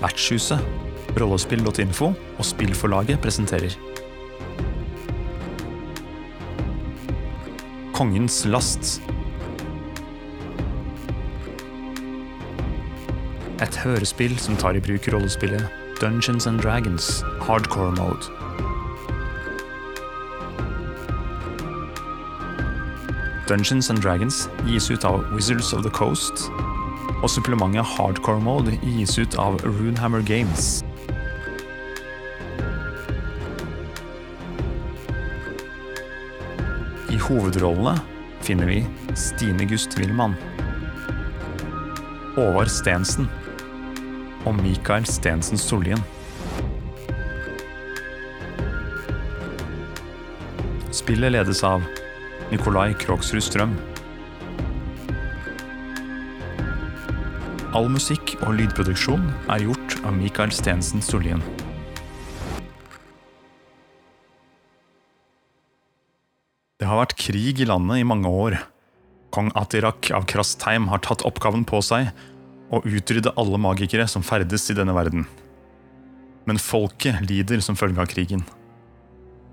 [0.00, 0.60] Vertshuset,
[1.20, 3.76] rollespill.info og Spillforlaget presenterer
[7.96, 9.00] Kongens last.
[13.64, 15.64] Et hørespill som tar i bruk rollespillet
[16.00, 18.28] Dungeons and Dragons hardcore mode.
[23.48, 26.50] Dungeons and Dragons gis ut av Wizards of the Coast,
[27.22, 30.82] og supplementet hardcore mode gis ut av Runehammer Games.
[37.10, 37.96] I hovedrollene
[38.44, 38.82] finner vi
[39.16, 40.36] Stine Gust Wilman,
[42.36, 43.30] Håvard Stensen
[44.46, 46.02] og Mikael Stensen Sollien.
[50.94, 51.84] Spillet ledes av
[52.52, 53.74] Nikolai Krogsrud Strøm.
[57.76, 61.42] All musikk og lydproduksjon er gjort av Mikael Stensen Sollien.
[66.80, 68.56] Det har vært krig i landet i mange år.
[69.34, 72.08] Kong Atirak av Krastheim har tatt oppgaven på seg
[72.72, 75.28] å utrydde alle magikere som ferdes i denne verden.
[76.48, 78.48] Men folket lider som følge av krigen.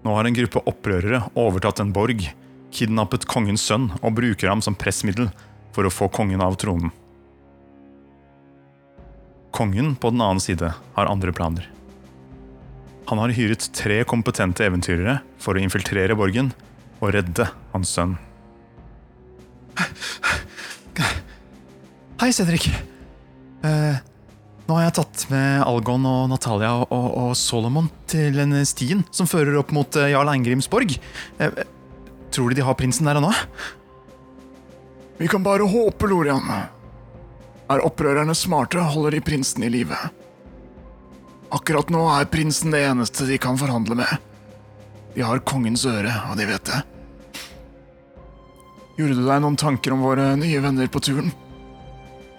[0.07, 2.23] Nå har en gruppe opprørere overtatt en borg,
[2.71, 5.27] kidnappet kongens sønn og bruker ham som pressmiddel
[5.75, 6.93] for å få kongen av tronen.
[9.53, 11.67] Kongen på den annen side har andre planer.
[13.05, 16.49] Han har hyret tre kompetente eventyrere for å infiltrere borgen
[17.03, 18.15] og redde hans sønn.
[22.23, 22.69] Hei, Cedric.
[23.67, 24.01] Eh,
[24.63, 29.03] nå har jeg tatt med Algon og Natalia og, og, og Solomon til en stien
[29.13, 30.95] som fører opp mot eh, Jarl Eingrims borg.
[31.37, 31.65] Eh,
[32.33, 33.33] tror du de har prinsen der og nå?
[35.19, 36.47] Vi kan bare håpe, Lorian.
[37.73, 39.97] Er opprørerne smarte, holder de prinsen i live.
[41.53, 44.11] Akkurat nå er prinsen det eneste de kan forhandle med.
[45.15, 46.81] De har kongens øre, og de vet det.
[48.97, 51.31] Gjorde du deg noen tanker om våre nye venner på turen?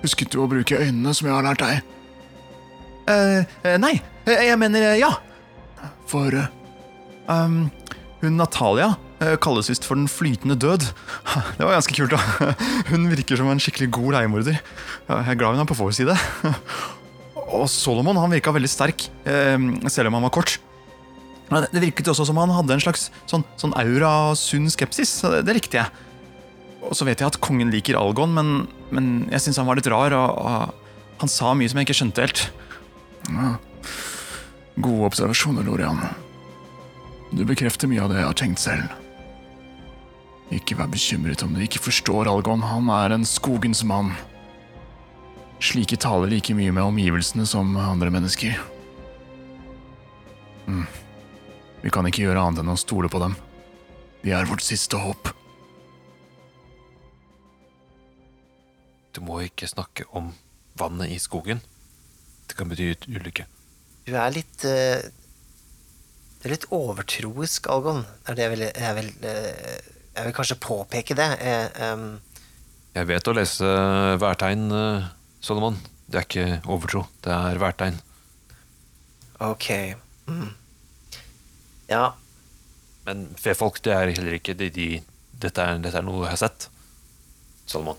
[0.04, 1.80] Husket du å bruke øynene som jeg har lært deg?
[3.10, 3.96] Eh, eh, nei,
[4.28, 5.10] eh, jeg mener eh, ja.
[6.10, 6.46] Få høre.
[7.26, 7.72] Um,
[8.20, 8.92] hun Natalia
[9.42, 10.84] kalles visst for Den flytende død.
[11.58, 12.52] Det var ganske kult, da.
[12.90, 14.60] Hun virker som en skikkelig god leiemorder.
[15.08, 16.16] Jeg er glad hun er på vår side.
[17.54, 19.58] Og Solomon han virka veldig sterk, eh,
[19.92, 20.56] selv om han var kort.
[21.50, 25.12] Det virket også som han hadde en slags sånn, sånn aura av sunn skepsis.
[25.44, 26.04] Det, likte jeg.
[26.84, 28.64] Og så vet jeg at kongen liker Algon, men,
[28.94, 30.16] men jeg syns han var litt rar.
[30.16, 32.44] Og, og han sa mye som jeg ikke skjønte helt.
[34.74, 36.00] Gode observasjoner, Lorian.
[37.34, 39.03] Du bekrefter mye av det jeg har tenkt selv.
[40.54, 44.12] Ikke vær bekymret om du ikke forstår Algon, han er en skogens mann.
[45.64, 48.58] Slike taler like mye med omgivelsene som andre mennesker.
[50.68, 50.84] Mm.
[51.82, 53.34] Vi kan ikke gjøre annet enn å stole på dem.
[54.22, 55.32] De er vårt siste håp.
[59.14, 60.32] Du må ikke snakke om
[60.78, 61.60] vannet i skogen.
[62.48, 63.46] Det kan bety ulykke.
[64.04, 65.00] Du er litt uh,
[66.40, 68.02] Du er litt overtroisk, Algon.
[68.24, 71.28] Det er det jeg vil, jeg vil, eh, jeg vil kanskje påpeke det.
[71.40, 72.20] Eh, em,
[72.94, 73.66] Jeg vet å lese
[74.22, 75.08] værtegn, eh,
[75.42, 75.76] Solomon.
[76.08, 78.00] Det er ikke overtro, det er værtegn.
[79.40, 79.68] ok.
[80.26, 80.54] Mm.
[81.88, 82.12] Ja,
[83.04, 85.02] Men fefolk, det er heller ikke de, de,
[85.36, 86.68] dette, er, dette er noe jeg har sett.
[87.68, 87.98] Solomon.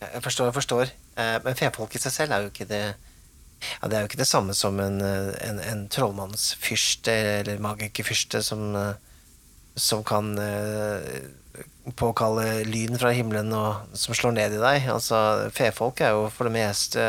[0.00, 0.92] jeg forstår, jeg forstår.
[1.20, 4.22] Eh, men fefolk i seg selv er jo ikke det ja, Det er jo ikke
[4.22, 7.12] det samme som en, eh, en, en trollmannsfyrste
[7.42, 8.94] eller magikerfyrste som, eh,
[9.80, 11.24] som kan eh,
[11.98, 14.88] påkalle lyn fra himmelen og som slår ned i deg.
[14.92, 17.06] Altså, fefolk er jo for det meste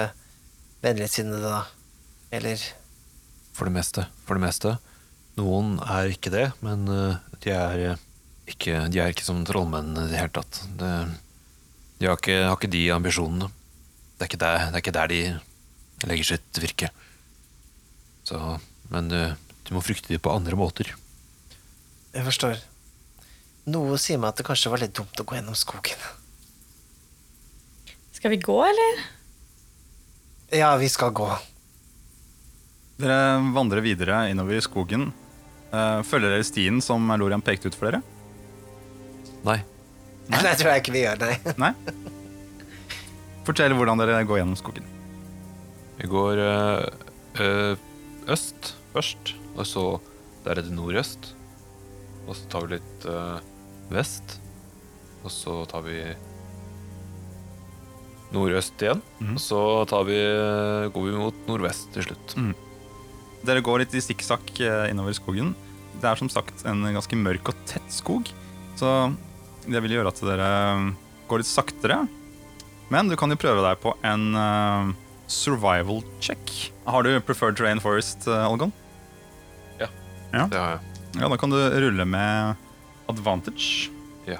[0.81, 1.65] vennligsinnede, da.
[2.31, 2.61] Eller
[3.53, 4.07] For det meste.
[4.25, 4.77] For det meste.
[5.39, 8.07] Noen er ikke det, men eh, de er eh,
[8.51, 10.63] ikke, de er ikke som trollmenn i det hele tatt.
[10.79, 10.91] Det,
[12.01, 13.51] de har ikke, har ikke de ambisjonene.
[14.19, 15.21] Det er der, det er ikke der de
[16.09, 16.89] legger sitt virke.
[18.27, 18.37] Så,
[18.93, 19.17] men du,
[19.67, 20.91] du må frykte dem på andre måter.
[22.11, 22.59] Jeg forstår.
[23.71, 26.01] Noe sier meg at det kanskje var litt dumt å gå gjennom skogen.
[28.17, 29.01] Skal vi gå, eller?
[30.51, 31.29] Ja, vi skal gå.
[33.01, 35.07] Dere vandrer videre innover i skogen.
[35.71, 38.01] Eh, Følger dere stien som Lorian pekte ut for dere?
[39.47, 39.61] Nei.
[40.27, 41.37] Nei, det tror jeg ikke vi gjør, nei.
[41.63, 41.71] Nei?
[43.47, 44.85] Fortell hvordan dere går gjennom skogen.
[45.97, 46.85] Vi går øh,
[47.41, 47.85] øh,
[48.29, 49.85] øst først, og så
[50.45, 51.31] der er det nordøst.
[52.27, 53.39] Og så tar vi litt uh,
[53.91, 54.37] vest.
[55.21, 56.01] Og så tar vi
[58.31, 59.01] nordøst igjen.
[59.19, 59.35] Mm.
[59.35, 60.19] Og så tar vi,
[60.93, 62.35] går vi mot nordvest til slutt.
[63.45, 65.53] Dere går litt i sikksakk eh, innover skogen.
[66.01, 68.29] Det er som sagt en ganske mørk og tett skog,
[68.79, 69.11] så
[69.65, 70.89] det vil gjøre at dere eh,
[71.29, 72.03] går litt saktere.
[72.91, 74.91] Men du kan jo prøve deg på en uh,
[75.31, 76.43] survival check.
[76.83, 78.73] Har du preferred terrain forest, Algon?
[79.79, 79.87] Ja.
[80.35, 80.49] ja.
[80.51, 80.90] Det har jeg.
[81.17, 82.55] Ja, da kan du rulle med
[83.11, 83.89] advantage.
[84.29, 84.39] Ja.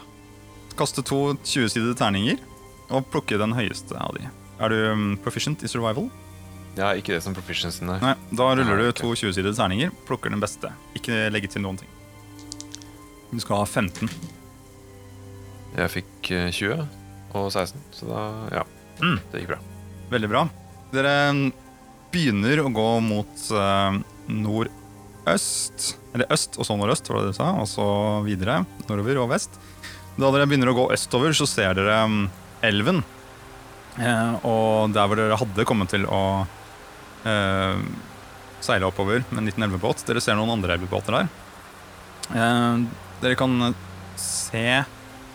[0.79, 2.39] Kaste to 20-sidede terninger
[2.91, 4.27] og plukke den høyeste av de.
[4.61, 6.09] Er du mm, proficient i survival?
[6.77, 7.97] Ja, ikke det som proficiency, nei.
[8.03, 10.71] Nei, da ruller Nei, du to 20-sidede terninger, plukker den beste.
[10.95, 11.89] Ikke legge til noen ting.
[13.31, 14.07] Du skal ha 15.
[15.75, 16.85] Jeg fikk eh, 20
[17.39, 18.23] og 16, så da
[18.59, 18.63] Ja.
[19.01, 19.17] Mm.
[19.31, 19.59] Det gikk bra.
[20.11, 20.45] Veldig bra.
[20.91, 21.45] Dere mm,
[22.13, 23.99] begynner å gå mot eh,
[25.31, 25.97] nordøst.
[26.13, 27.51] Eller øst og så nordøst, var det du sa.
[27.59, 29.59] Og så videre nordover og vest.
[30.17, 32.29] Da dere begynner å gå østover, så ser dere mm,
[32.67, 33.03] elven.
[33.97, 36.45] Eh, og der hvor dere hadde kommet til å
[37.25, 37.79] eh,
[38.61, 40.05] seile oppover med en liten elvebåt.
[40.07, 41.31] Dere ser noen andre elvebåter der.
[42.35, 42.83] Eh,
[43.21, 43.73] dere kan
[44.19, 44.83] se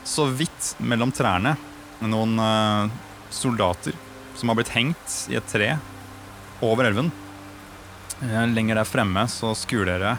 [0.06, 1.56] så vidt mellom trærne
[2.04, 2.96] noen eh,
[3.32, 3.96] soldater
[4.36, 5.78] som har blitt hengt i et tre
[6.64, 7.08] over elven.
[8.24, 10.16] Eh, Lenger der fremme så skuler dere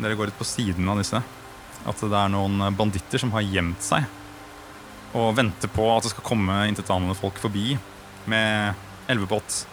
[0.00, 1.18] Dere går ut på siden av disse.
[1.88, 4.06] At det er noen banditter som har gjemt seg
[5.10, 7.72] og venter på at det skal komme intetanende folk forbi
[8.30, 8.78] med
[9.10, 9.64] elvebåt.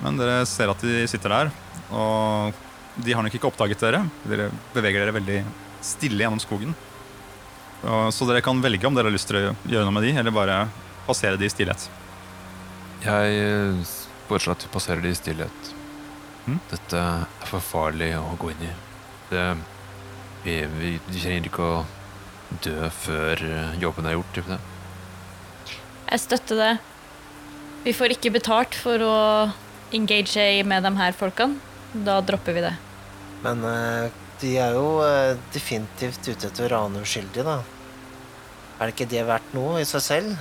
[0.00, 1.50] Men dere ser at de sitter der,
[1.92, 2.56] og
[2.96, 4.00] de har nok ikke oppdaget dere.
[4.24, 5.42] Dere beveger dere veldig
[5.84, 6.72] stille gjennom skogen.
[7.84, 10.32] Så dere kan velge om dere har lyst til å gjøre noe med de, eller
[10.32, 10.58] bare
[11.04, 11.84] passere de i stillhet.
[13.04, 13.94] Jeg eh,
[14.30, 15.73] foreslår at vi passerer de i stillhet.
[16.44, 16.58] Mm.
[16.70, 18.72] Dette er for farlig å gå inn i.
[19.30, 19.44] Det,
[20.44, 21.84] vi, vi, vi trenger ikke å
[22.64, 24.32] dø før eh, jobben er gjort.
[24.36, 24.58] Typ det.
[26.10, 26.72] Jeg støtter det.
[27.84, 29.16] Vi får ikke betalt for å
[29.94, 31.60] engage med de her folkene.
[31.94, 32.74] Da dropper vi det.
[33.44, 34.12] Men eh,
[34.42, 37.60] de er jo eh, definitivt ute etter å rane uskyldige, da.
[38.78, 40.34] Er det ikke det verdt noe i seg selv?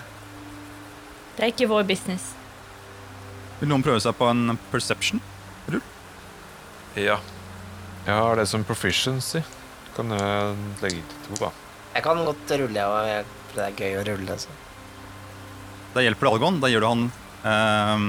[1.38, 2.32] Det er ikke vår business.
[3.60, 5.22] Vil noen prøve seg på en perception?
[7.00, 7.20] Ja.
[8.06, 9.42] Jeg har det som proficiency.
[9.96, 11.52] Kan jeg legge til to, da.
[11.94, 13.34] Jeg kan godt rulle, jeg òg.
[13.54, 14.38] Det er gøy å rulle.
[14.42, 14.50] Så.
[15.94, 16.60] Da hjelper det Algon.
[16.64, 17.04] Da gir du han
[17.46, 18.08] eh,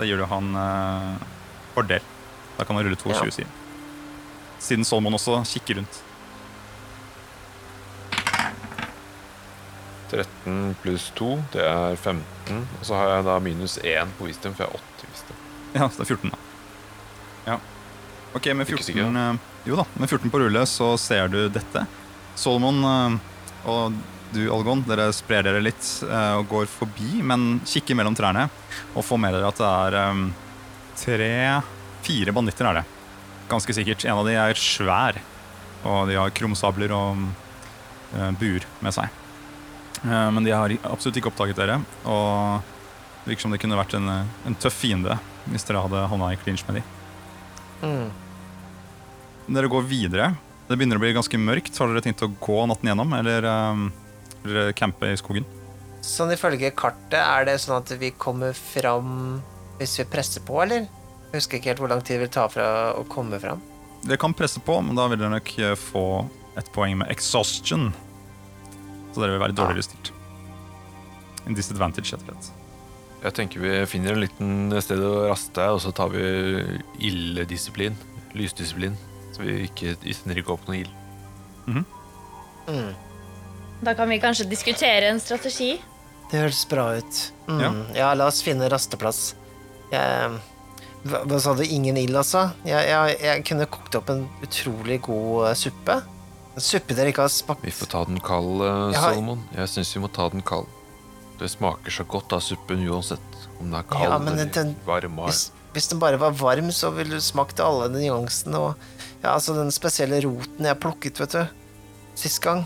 [0.00, 1.28] Da gir du han eh,
[1.76, 2.10] fordel.
[2.58, 3.22] Da kan han rulle 22 Ja.
[3.22, 3.56] 20 sider.
[4.58, 6.00] Siden Solomon også kikker rundt.
[10.10, 12.62] 13 pluss 2, det er 15.
[12.80, 15.42] Og så har jeg da minus 1 på wisdom, for jeg har 8 i wisdom.
[15.74, 16.38] Ja, så det er 14, da.
[17.52, 17.58] Ja.
[18.32, 19.34] Ok, med 14 eh,
[19.64, 21.84] Jo da, med 14 på rulle så ser du dette.
[22.36, 23.16] Solomon eh,
[23.68, 23.96] og
[24.34, 28.48] du, Algon, dere sprer dere litt eh, og går forbi, men kikker mellom trærne
[28.92, 30.20] og får med dere at det er
[30.98, 32.84] tre-fire banditter er det.
[33.48, 34.04] Ganske sikkert.
[34.04, 35.20] En av de er svær,
[35.86, 37.22] og de har krumsabler og
[38.10, 39.14] bur buer med seg.
[40.02, 42.60] Men de har absolutt ikke oppdaget dere, og
[43.22, 45.16] det virker som det kunne vært en, en tøff fiende
[45.48, 46.97] hvis dere hadde havna i clinch med dem.
[47.82, 48.08] Mm.
[49.48, 50.32] Dere går videre.
[50.68, 51.78] Det begynner å bli ganske mørkt.
[51.80, 53.86] Har dere tenkt å gå natten gjennom, eller, um,
[54.44, 55.46] eller campe i skogen?
[56.04, 59.40] Sånn ifølge kartet, er det sånn at vi kommer fram
[59.78, 60.86] hvis vi presser på, eller?
[61.28, 63.62] Jeg husker ikke helt hvor lang tid det vil ta fra å komme fram.
[64.04, 66.04] Dere kan presse på, men da vil dere nok eh, få
[66.58, 67.90] et poeng med exhaustion.
[69.12, 70.12] Så dere vil være dårligere stilt.
[71.48, 72.57] En disadvantage, rett og slett.
[73.22, 76.22] Jeg tenker vi finner en liten sted å raste, og så tar vi
[77.08, 77.96] ilddisiplin.
[78.38, 78.94] Lysdisiplin.
[79.34, 80.92] Så vi ikke sender ikke opp noe ild.
[81.68, 82.92] Mm.
[83.82, 85.76] Da kan vi kanskje diskutere en strategi.
[86.30, 87.20] Det høres bra ut.
[87.48, 87.60] Mm.
[87.62, 87.72] Ja.
[87.96, 88.12] Ja.
[88.18, 89.32] la oss finne rasteplass.
[89.92, 90.38] Jeg,
[91.08, 91.62] hva, hva sa du?
[91.64, 92.48] Ingen ild, altså?
[92.68, 95.98] Jeg, jeg, jeg kunne kokt opp en utrolig god eh, suppe.
[96.58, 97.64] En suppe dere ikke har smakt.
[97.64, 99.44] Vi får ta den kald, eh, Jeg har- Solomon.
[99.56, 100.68] Jeg syns vi må ta den kald.
[101.38, 104.74] Det smaker så godt av suppen uansett om den er kald Ja, men eller den-
[104.86, 105.16] varm.
[105.28, 108.74] Hvis, hvis den bare var varm, så ville du smakt alle nyansene og
[109.22, 111.46] ja, altså den spesielle roten jeg plukket, vet du,
[112.18, 112.64] sist gang.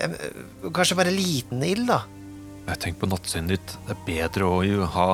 [0.00, 0.14] Øh,
[0.74, 2.02] Kanskje bare liten ild, da.
[2.68, 3.76] Jeg tenker på nattsynet ditt.
[3.88, 5.08] Det er bedre å ha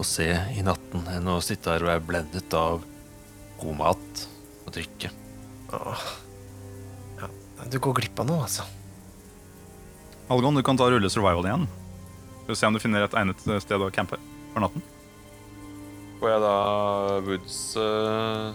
[0.00, 0.26] å se
[0.58, 2.82] i natten enn å sitte her og være blendet av
[3.60, 4.24] god mat
[4.66, 5.10] og drikke.
[5.72, 6.02] Åh.
[7.22, 7.28] Ja,
[7.70, 8.66] du går glipp av noe, altså.
[10.32, 11.66] Algon, du kan ta rulle survival igjen.
[12.44, 14.18] For å se om du finner et egnet sted å campe
[14.54, 14.84] for natten.
[16.20, 16.54] Får jeg da
[17.26, 18.54] Woods uh,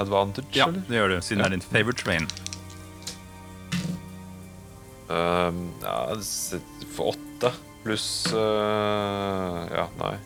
[0.00, 0.82] advantage, Ja, eller?
[0.88, 2.26] det gjør du, siden det er din favorite train.
[5.06, 5.96] Um, ja,
[6.96, 7.52] for åtte.
[7.86, 10.16] Pluss uh, Ja, nei.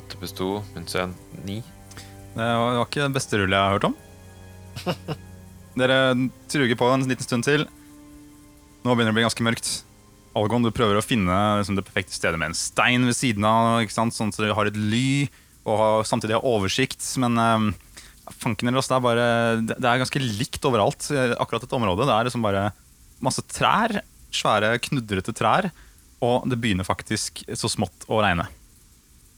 [0.00, 1.12] Åtte pluss to minus én.
[1.44, 1.58] Ni.
[2.36, 3.96] Det var, ikke det beste rullet jeg har hørt om.
[5.80, 5.98] Dere
[6.52, 7.66] truger på en liten stund til.
[8.84, 9.70] Nå begynner det å bli ganske mørkt.
[10.36, 13.80] Algon, du prøver å finne liksom, det perfekte stedet med en stein ved siden av,
[13.88, 15.28] sånn at du har et ly
[15.66, 17.00] og har, samtidig har oversikt.
[17.22, 17.70] Men um,
[18.42, 19.24] fanken deres, det er bare
[19.64, 21.08] Det det er ganske likt overalt.
[21.10, 22.06] eh, Akkurat dette området.
[22.06, 22.66] Det er liksom bare
[23.24, 23.96] masse trær.
[24.36, 25.70] Svære, knudrete trær.
[26.20, 28.44] Og det begynner faktisk så smått å regne.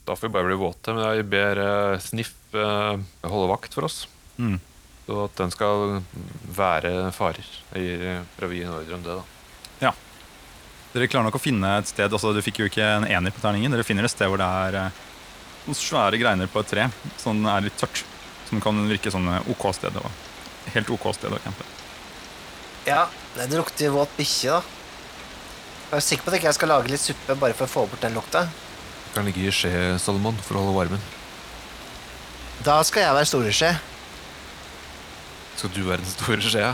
[0.09, 0.93] Da får vi bare bli våte.
[0.97, 4.03] Men jeg ber eh, Sniff eh, holde vakt for oss.
[4.41, 4.59] Mm.
[5.07, 6.01] Så at den skal
[6.59, 7.47] være farer.
[7.73, 9.93] Jeg gir- prøver å gi en ordre om det, da.
[10.99, 13.39] Dere klarer nok å finne et sted altså Du fikk jo ikke en ener på
[13.45, 13.71] terningen.
[13.71, 15.03] Dere finner et sted hvor det er eh,
[15.69, 16.89] noen svære greiner på et tre
[17.23, 18.03] som er litt tørt.
[18.49, 19.95] Som kan virke sånn OK sted.
[20.01, 20.11] å-
[20.75, 21.65] Helt OK sted å campe.
[22.89, 23.05] Ja,
[23.37, 24.63] det lukter våt bikkje, da.
[25.93, 27.85] Jeg er sikker på at jeg ikke skal lage litt suppe bare for å få
[27.89, 28.43] bort den lukta.
[28.49, 31.07] Du kan ligge i skje, Salomon, for å holde varmen.
[32.65, 33.71] Da skal jeg være store skje.
[35.59, 36.73] Skal du være den store skjea?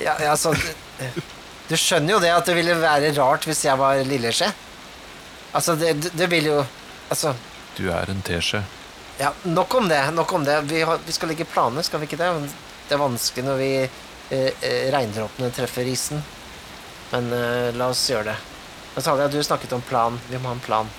[0.00, 0.54] Ja, ja, altså
[1.70, 4.50] du, skjønner jo det at det ville være rart hvis jeg var lilleskje.
[5.54, 6.58] Altså, det, det- det vil jo
[7.10, 7.32] Altså,
[7.76, 8.60] Du er en teskje.
[9.18, 10.02] ja, nok om det.
[10.14, 10.60] Nok om det.
[10.70, 12.28] Vi, har, vi skal legge planer, skal vi ikke det?
[12.88, 16.22] Det er vanskelig når vi eh, eh, regndråpene treffer isen.
[17.10, 18.36] Men eh, la oss gjøre det.
[18.94, 20.20] Natalia, du snakket om plan.
[20.30, 20.90] Vi må ha en plan.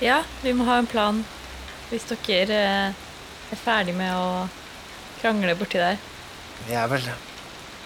[0.00, 1.24] Ja, vi må ha en plan
[1.90, 2.92] hvis dere eh,
[3.52, 4.48] er ferdig med å
[5.20, 5.96] krangle borti der.
[6.66, 7.04] Vi er vel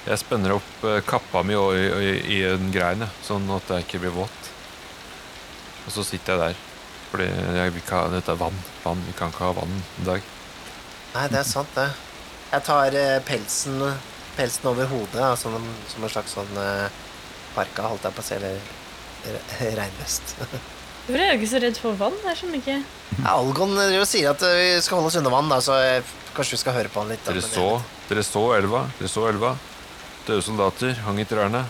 [0.02, 3.86] Jeg spenner opp eh, kappa mi og, i, i, i en grein, sånn at jeg
[3.86, 4.48] ikke blir våt.
[5.86, 6.62] Og så sitter jeg der.
[7.12, 8.58] Fordi jeg vil ikke ha dette er vann.
[8.82, 9.04] vann.
[9.06, 10.26] Vi kan ikke ha vann i dag.
[11.12, 11.86] Nei, det er sant, det.
[12.50, 13.78] Jeg tar eh, pelsen,
[14.34, 17.00] pelsen over hodet, altså, som, som en slags sånn eh,
[17.54, 20.34] parka, holdt jeg på å si, eller regnvest.
[21.06, 22.18] Hvorfor er du ikke så redd for vann?
[22.26, 22.78] Jeg skjønner ikke.
[23.20, 25.78] Ja, Algon sier at vi skal holde oss unna vann, da, så
[26.34, 27.22] kanskje vi skal høre på han litt.
[27.26, 27.68] Da, Dere så,
[28.08, 28.86] dere så elva.
[28.98, 29.52] Dere så elva.
[30.22, 31.64] Døde soldater hang i trærne.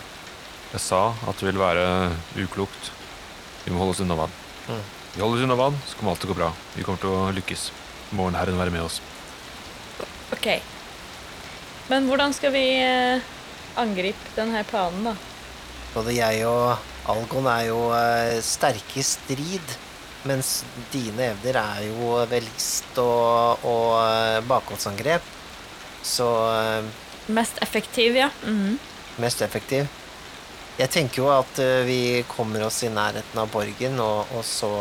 [0.73, 1.85] Jeg sa at det ville være
[2.43, 2.91] uklokt.
[3.63, 4.35] Vi må holde oss unna vann.
[4.67, 4.83] Mm.
[5.15, 6.51] Vi holder oss unna vann, så kommer alt til å gå bra.
[6.75, 7.67] Vi kommer til å lykkes.
[8.13, 8.99] Morgenherren være med oss.
[10.35, 10.47] Ok.
[11.89, 13.25] Men hvordan skal vi eh,
[13.81, 15.15] angripe denne planen, da?
[15.95, 16.77] Både jeg og
[17.09, 19.77] Algon er jo eh, sterke i strid,
[20.29, 20.59] mens
[20.93, 25.25] dine evner er jo velst og, og eh, bakholdsangrep.
[26.05, 26.93] Så eh,
[27.27, 28.29] Mest effektiv, ja.
[28.43, 28.79] Mhm.
[29.17, 29.87] mest effektiv.
[30.77, 34.71] Jeg tenker jo at eh, vi kommer oss i nærheten av borgen, og, og så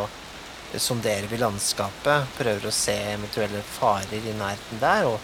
[0.80, 2.30] sonderer vi landskapet.
[2.38, 5.10] Prøver å se eventuelle farer i nærheten der.
[5.10, 5.20] Og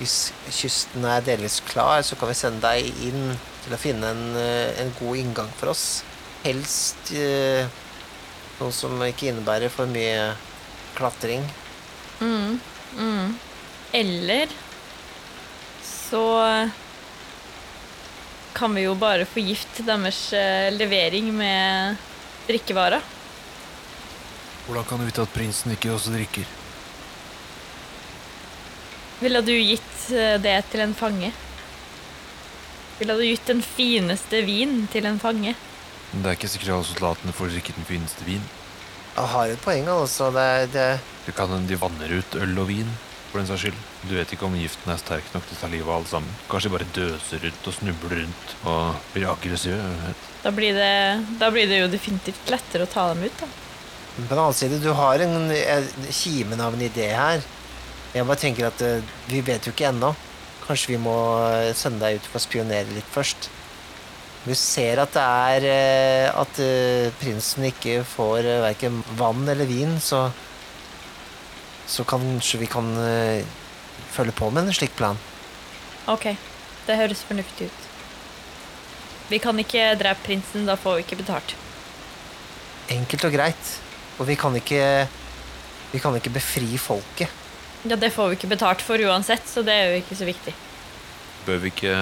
[0.00, 4.24] hvis kysten er delvis klar, så kan vi sende deg inn til å finne en,
[4.42, 6.02] eh, en god inngang for oss.
[6.42, 7.70] Helst eh,
[8.58, 10.32] noe som ikke innebærer for mye
[10.98, 11.46] klatring.
[12.18, 12.58] Mm.
[12.98, 13.36] Mm.
[13.94, 14.50] Eller
[16.08, 16.24] så
[18.58, 21.96] kan vi jo bare forgifte deres eh, levering med
[22.48, 23.04] drikkevarer.
[24.66, 26.48] Hvordan kan du vite at prinsen ikke også drikker?
[29.22, 31.30] Ville du gitt eh, det til en fange?
[32.98, 35.54] Ville du gitt den fineste vin til en fange?
[36.10, 38.42] Men det er ikke sikkert alle soldatene får drikke den fineste vin.
[39.14, 40.30] Jeg har et poeng, altså.
[40.34, 40.88] Det, det,
[41.26, 42.90] Det kan hende de vanner ut øl og vin,
[43.28, 43.78] for den saks skyld.
[44.08, 46.36] Du vet ikke om giften er sterk nok til å ta livet av alle sammen.
[46.48, 50.14] Kanskje de bare døser rundt og snubler rundt og blir aggressive.
[50.42, 50.92] Da blir, det,
[51.40, 53.50] da blir det jo definitivt lettere å ta dem ut, da.
[54.18, 57.44] På den annen side, du har en, en kimen av en idé her.
[58.14, 60.10] Jeg bare tenker at eh, vi vet jo ikke ennå.
[60.64, 61.14] Kanskje vi må
[61.52, 63.50] eh, sende deg ut for å spionere litt først.
[64.46, 66.60] Du ser at det er eh, At
[67.20, 70.28] prinsen ikke får uh, verken vann eller vin, så
[71.88, 73.40] Så kanskje vi kan uh,
[74.12, 75.18] følge på med en slik plan.
[76.08, 76.30] Ok,
[76.86, 77.88] det høres fornuftig ut.
[79.28, 81.54] Vi kan ikke drepe prinsen, da får vi ikke betalt.
[82.92, 83.72] Enkelt og greit.
[84.18, 85.08] Og vi kan ikke
[85.88, 87.32] Vi kan ikke befri folket.
[87.88, 90.52] Ja, det får vi ikke betalt for uansett, så det er jo ikke så viktig.
[91.46, 91.94] Bør vi ikke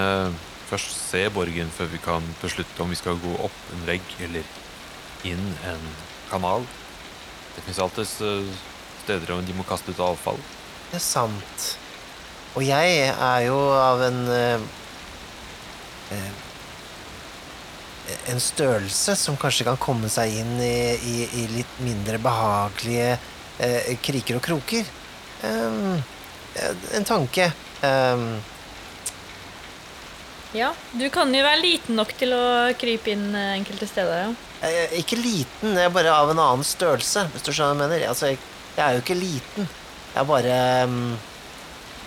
[0.67, 4.43] først se borgen før vi kan beslutte om vi skal gå opp en vegg eller
[5.29, 5.85] inn en
[6.33, 6.67] kanal?
[7.55, 8.51] Det fins alltids eh,
[9.07, 10.41] steder og de må kaste ut avfall.
[10.91, 11.67] Det er sant.
[12.57, 14.67] Og jeg er jo av en eh,
[16.17, 16.35] eh,
[18.31, 23.17] En størrelse som kanskje kan komme seg inn i, i, i litt mindre behagelige
[23.59, 24.87] eh, kriker og kroker.
[25.43, 25.97] Ehm,
[26.55, 27.49] eh, en tanke.
[27.83, 28.29] Ehm,
[30.55, 32.45] Ja, du kan jo være liten nok til å
[32.79, 34.29] krype inn eh, enkelte steder.
[34.29, 34.35] ja.
[34.71, 37.91] Er ikke liten, jeg er bare av en annen størrelse, hvis du skjønner hva jeg
[37.91, 38.07] mener.
[38.09, 38.39] Altså, jeg,
[38.77, 39.69] jeg er jo ikke liten.
[40.15, 40.97] Jeg er bare um,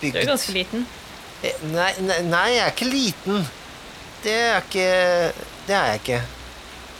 [0.06, 0.86] bygd er ganske liten.
[1.42, 3.46] Eh, Nei, nei, nei, jeg er ikke liten.
[4.24, 4.86] Det er ikke
[5.66, 6.20] Det er jeg ikke.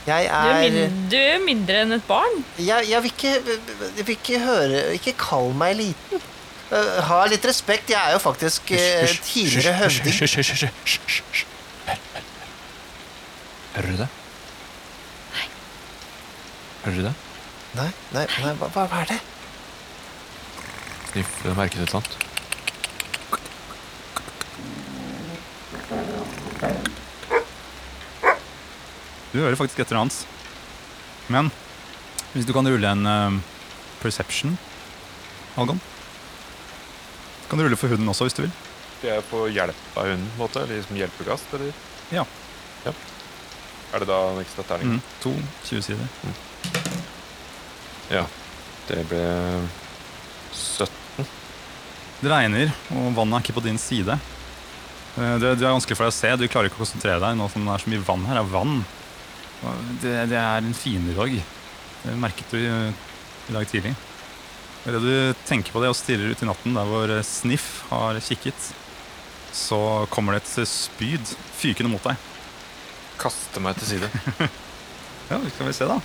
[0.07, 2.39] Jeg Du er, er min, du er mindre enn et barn.
[2.57, 3.33] jeg, jeg vil ikke
[3.99, 6.23] Jeg vil ikke høre Ikke kall meg liten.
[6.71, 7.91] Eh, ha litt respekt.
[7.91, 10.15] Jeg er jo faktisk eh, tidligere høvding.
[10.15, 11.45] Hysj, hysj, hysj.
[13.75, 14.07] Hører du det?
[15.35, 15.45] Nei.
[16.85, 17.13] Hører du det?
[17.77, 19.19] Nei, nei, nei hva hva er det?
[21.11, 22.17] Sniff merket et eller annet.
[29.31, 30.21] Du hører faktisk etter hans.
[31.31, 31.51] Men
[32.31, 33.39] hvis du kan rulle en uh,
[33.99, 34.55] perception,
[35.59, 35.79] Algon
[37.49, 38.53] Kan du rulle for hunden også, hvis du vil.
[38.99, 40.63] Skal jeg få hjelp av hunden, måte?
[40.63, 41.75] Eller som hjelpekast, eller?
[42.15, 42.23] Ja.
[42.85, 42.95] ja.
[43.91, 44.95] Er det da en ekstra terning?
[44.95, 45.35] Mm, to
[45.67, 46.07] 20 sider.
[48.11, 48.23] Ja.
[48.87, 49.25] Det ble
[50.55, 51.00] 17.
[52.21, 54.13] Det regner, og vannet er ikke på din side.
[55.17, 56.33] Eh, Det, det er vanskelig for deg å se.
[56.37, 58.41] Du klarer ikke å konsentrere deg nå som det er så mye vann her.
[58.41, 58.75] Er vann.
[60.01, 61.35] Det, det er en fiendedag.
[62.03, 63.95] Det merket du i, dag tidlig.
[64.89, 68.17] Idet du tenker på det og stirrer ut i natten der hvor eh, Sniff har
[68.25, 68.71] kikket,
[69.53, 72.17] så kommer det et spyd fykende mot deg.
[73.21, 74.11] Kaste meg til side.
[75.31, 75.95] Ja, skal vi se, da.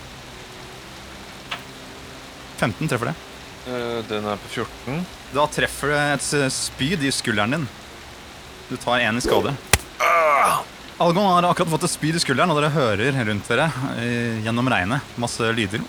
[2.61, 3.15] 15 treffer det.
[3.67, 5.01] Eh, Den er på 14.
[5.35, 7.67] Da treffer det et spyd i skulderen din.
[8.71, 9.55] Du tar én i skade.
[10.99, 13.67] Algon har akkurat fått et spyd i skulderen, og dere hører rundt dere
[14.01, 15.83] eh, gjennom regnet masse lyder.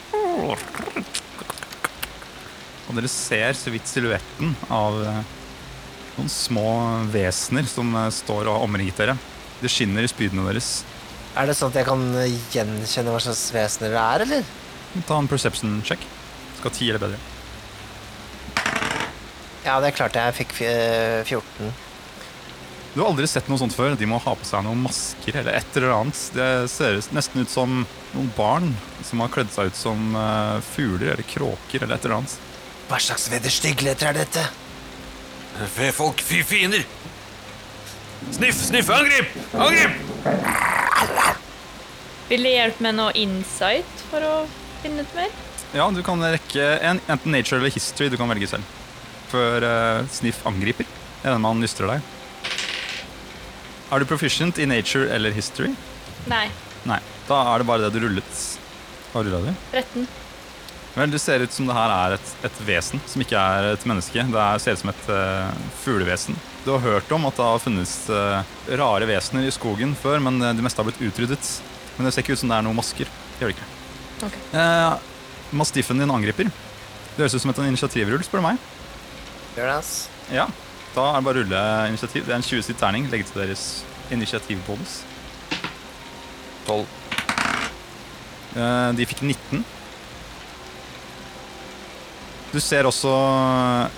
[2.88, 5.22] Og dere ser så vidt silhuetten av eh,
[6.18, 6.68] noen små
[7.14, 9.18] vesener som står og har omringet dere.
[9.62, 10.82] Det skinner i spydene deres.
[11.38, 12.04] Er det sånn at jeg kan
[12.54, 14.54] gjenkjenne hva slags vesener det er, eller?
[15.08, 16.02] Ta en perception check.
[16.60, 17.37] Skal ti eller bedre.
[19.68, 21.74] Ja, det er klart jeg fikk eh, 14.
[22.94, 23.98] Du har aldri sett noe sånt før.
[24.00, 26.22] De må ha på seg noen masker eller et eller annet.
[26.34, 27.82] Det ser nesten ut som
[28.14, 28.72] noen barn
[29.06, 32.38] som har kledd seg ut som eh, fugler eller kråker eller et eller annet.
[32.88, 34.46] Hva slags vederstyggeligheter er dette?
[35.76, 36.88] Fefolk, fy fiender!
[38.32, 39.36] Sniff, sniff, angrip!
[39.54, 40.00] Angrip!
[42.32, 44.34] Vil det hjelpe med noe insight for å
[44.82, 45.36] finne ut mer?
[45.76, 48.10] Ja, du kan rekke en, enten nature eller history.
[48.10, 48.78] Du kan velge selv.
[49.32, 50.88] Før uh, Sniff angriper.
[51.24, 52.14] Regner med han lystrer deg.
[53.88, 55.74] Er du proficient i nature eller history?
[56.28, 56.48] Nei.
[56.88, 57.00] Nei.
[57.28, 58.42] Da er det bare det du rullet.
[59.14, 59.52] Hva rulla du?
[59.72, 60.08] 13.
[60.98, 63.88] Vel, Det ser ut som det her er et, et vesen som ikke er et
[63.88, 64.24] menneske.
[64.34, 66.38] Det er, ser ut som et uh, fuglevesen.
[66.66, 70.42] Du har hørt om at det har funnes uh, rare vesener i skogen før, men
[70.42, 71.52] de det meste har blitt utryddet.
[71.98, 73.12] Men det ser ikke ut som det er noen masker.
[73.36, 73.70] Det gjør det ikke.
[74.28, 74.42] Okay.
[74.58, 74.98] Uh,
[75.56, 76.50] Mastiffen din angriper.
[77.16, 78.66] Det høres ut som et initiativrull, spør du meg.
[79.58, 79.92] Gjør det, ass.
[80.30, 80.44] Ja,
[80.94, 82.26] Da er det bare å rulle initiativ.
[82.28, 83.08] Det er en 20-sitt terning.
[83.10, 83.64] Legge til deres
[84.14, 85.00] initiativbonus.
[86.68, 86.84] 12.
[88.58, 89.64] Eh, de fikk 19.
[92.54, 93.12] Du ser også,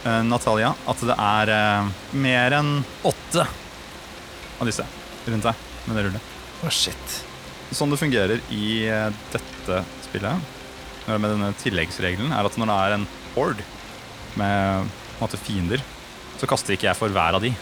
[0.04, 1.90] eh, Natalia, at det er eh,
[2.24, 2.72] mer enn
[3.08, 4.88] åtte av disse
[5.28, 6.32] rundt deg med det rullet.
[6.64, 7.20] Å, shit.
[7.76, 10.56] Sånn det fungerer i eh, dette spillet,
[11.10, 13.70] med denne tilleggsregelen, er at når det er en horde
[14.38, 14.92] med
[15.22, 15.84] måte, fiender,
[16.40, 17.54] så kaster ikke jeg for hver av de.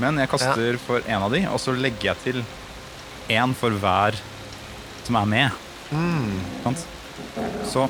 [0.00, 2.44] Men jeg kaster for én av de, og så legger jeg til
[3.32, 4.16] én for hver
[5.04, 5.50] som er med.
[5.92, 6.74] Mm.
[7.68, 7.86] Så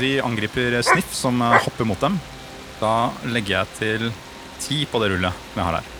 [0.00, 2.18] de angriper Sniff, som eh, hopper mot dem.
[2.80, 4.12] Da legger jeg til
[4.60, 5.90] ti på det rullet vi har her.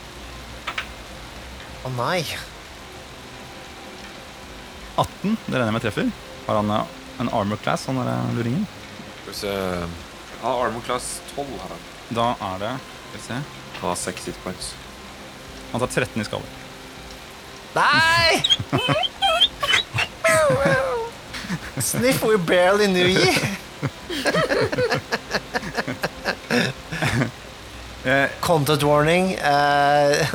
[1.85, 2.21] Å nei.
[5.01, 6.11] 18, det regner jeg med treffer.
[6.47, 8.69] Har han eh, en armor class, han der eh, luringen?
[9.23, 9.57] Skal vi se
[10.45, 11.89] armor class 12 har han.
[12.11, 13.39] Da er det Skal vi se
[13.81, 14.75] Ta seks hit points.
[15.73, 16.43] Han tar 13 i skade.
[17.73, 18.43] Nei!
[21.81, 23.33] Sniff, we barely knew you.
[28.05, 29.37] Eh, Content warning.
[29.39, 30.27] Uh,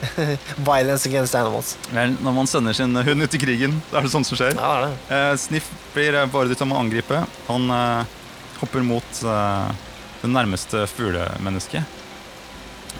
[0.56, 1.76] violence against animals.
[1.90, 4.52] vel, når man sender sin hund ut i krigen, da er det sånt som skjer.
[4.56, 4.96] Ja, det er det.
[5.32, 7.22] Uh, Sniff blir beordret om å angripe.
[7.48, 8.04] Han uh,
[8.62, 9.70] hopper mot eh,
[10.22, 11.98] det nærmeste fuglemennesket.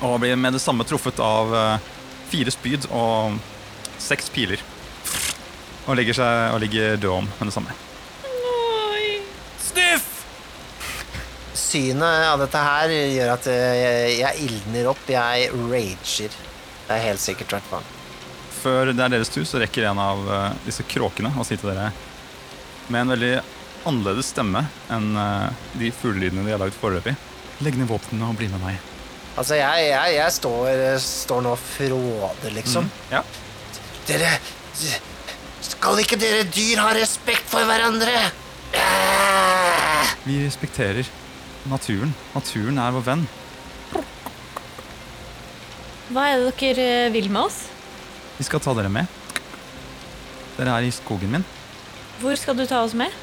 [0.02, 1.88] Og blir med det samme truffet av eh,
[2.32, 3.38] fire spyd og
[4.02, 4.62] seks piler.
[5.86, 7.78] Og legger seg og ligger død om med det samme.
[8.26, 9.22] Nei.
[9.62, 10.08] Sniff!
[11.58, 15.02] Synet av dette her gjør at eh, jeg, jeg ildner opp.
[15.10, 16.38] Jeg rager.
[16.82, 17.98] Det er helt sikkert, hvert
[18.62, 21.72] før det er deres tur, så rekker en av eh, disse kråkene å si til
[21.72, 21.90] dere
[22.92, 23.32] med en veldig
[23.88, 27.14] annerledes stemme enn eh, de fuglelydene de har lagd foreløpig.
[27.62, 28.80] Legg ned våpnene og bli med meg.
[29.32, 32.88] Altså, jeg, jeg, jeg står, står nå og fråder, liksom.
[33.12, 33.22] Ja.
[34.08, 34.34] Dere
[35.62, 38.12] Skal ikke dere dyr ha respekt for hverandre?
[38.76, 40.10] Ah!
[40.26, 41.08] Vi respekterer
[41.70, 42.12] naturen.
[42.34, 43.24] Naturen er vår venn.
[46.12, 47.62] Hva er det dere eh, vil med oss?
[48.36, 49.08] Vi skal ta dere med.
[50.58, 51.46] Dere er i skogen min.
[52.20, 53.14] Hvor skal du ta oss med?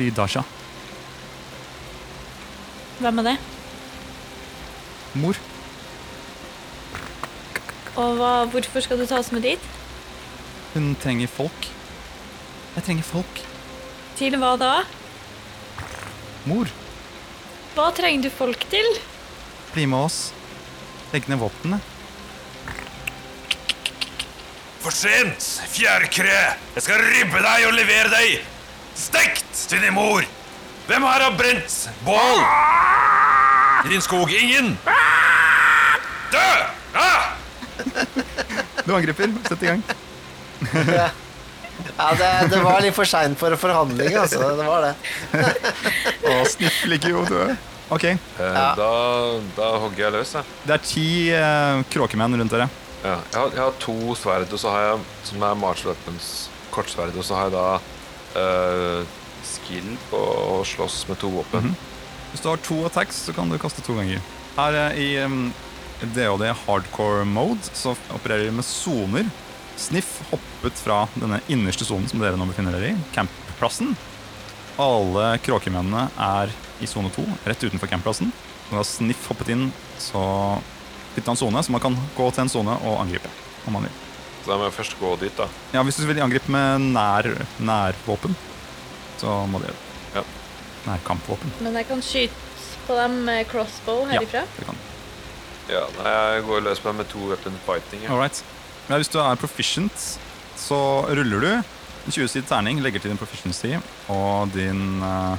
[0.00, 0.40] Til Dasha.
[3.04, 3.32] Hvem er det?
[5.20, 5.36] Mor.
[8.00, 9.66] Og hva, hvorfor skal du ta oss med dit?
[10.72, 11.68] Hun trenger folk.
[12.78, 13.42] Jeg trenger folk.
[14.16, 14.70] Til hva da?
[16.48, 16.70] Mor,
[17.74, 18.88] Hva trenger du folk til?
[19.74, 20.32] bli med oss.
[21.12, 21.76] Legg ned våpnene.
[24.80, 25.44] For sent,
[25.76, 26.40] fjærkre!
[26.78, 28.49] Jeg skal ribbe deg og levere deg
[28.98, 30.24] stekt til din mor!
[30.90, 32.40] Hvem her har brent bål?
[33.86, 34.30] I din skog?
[34.34, 34.72] Ingen?
[36.32, 36.48] Dø!
[36.98, 37.32] Ah!
[38.84, 39.30] Du angriper.
[39.48, 39.82] Sett i gang.
[41.96, 44.50] Ja, det, det var litt for seint for forhandling, altså.
[44.58, 44.92] Det var det.
[46.28, 47.38] Å, Sniff ikke jo du.
[47.90, 48.68] Ok, Eh, Ja.
[48.78, 48.90] da,
[49.56, 50.44] da hogger jeg løs, jeg.
[50.66, 52.68] det er ti eh, kråkemenn rundt dere.
[53.02, 53.16] Ja.
[53.32, 55.00] Jeg, har, jeg har to sverd, og så har jeg
[55.30, 56.28] som er martial weapons,
[56.70, 57.64] kortsverd, og så har jeg da
[58.38, 59.00] eh,
[59.46, 61.72] skill på å slåss med to våpen.
[62.30, 64.22] Hvis du har to attacks, så kan du kaste to ganger.
[64.56, 65.52] Her eh, i um,
[66.14, 69.30] DOD hardcore mode så opererer vi med soner.
[69.80, 73.94] Sniff hoppet fra denne innerste sonen som dere nå befinner dere i, campplassen.
[74.80, 78.30] Alle kråkemennene er i sone 2, rett utenfor campplassen.
[78.70, 80.22] Når Sniff hoppet inn, så
[81.16, 83.32] bytta han sone, så man kan gå til en sone og angripe.
[83.66, 84.09] om man vil.
[84.50, 85.44] Så da må jeg først gå dit, da.
[85.70, 87.26] Ja, Hvis du vil angripe med nær,
[87.62, 88.32] nærvåpen,
[89.20, 90.16] så må du gjøre det.
[90.16, 90.22] Ja.
[90.88, 91.52] Nærkampvåpen.
[91.62, 92.34] Men jeg kan skyte
[92.88, 94.42] på dem med crossbow herifra.
[94.42, 94.88] Ja, det kan du.
[95.70, 98.02] Ja, nei, jeg går løs på dem med to weapon fighting.
[98.08, 98.16] Ja.
[98.16, 98.42] All.
[98.88, 100.08] Ja, hvis du er proficient,
[100.58, 103.76] så ruller du en 20-sidig terning, legger til din proficiency
[104.10, 105.38] og din uh,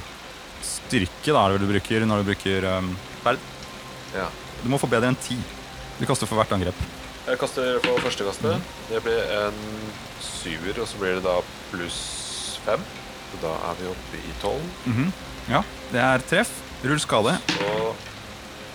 [0.64, 3.44] styrke, da er det vel du bruker når du bruker um, sverd.
[4.16, 4.32] Ja.
[4.64, 5.36] Du må få bedre enn 10.
[6.00, 6.86] Du kaster for hvert angrep.
[7.22, 8.72] Jeg kaster på første kastet.
[8.90, 9.58] Det blir en
[10.22, 11.36] syver, og så blir det da
[11.70, 12.00] pluss
[12.64, 12.82] fem.
[13.30, 14.64] Så da er vi oppe i tolv.
[14.90, 15.12] Mhm.
[15.50, 16.50] Ja, det er treff.
[16.82, 17.36] Rull skade.
[17.68, 17.94] Og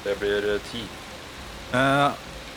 [0.06, 0.86] det blir ti.
[1.76, 2.12] Eh,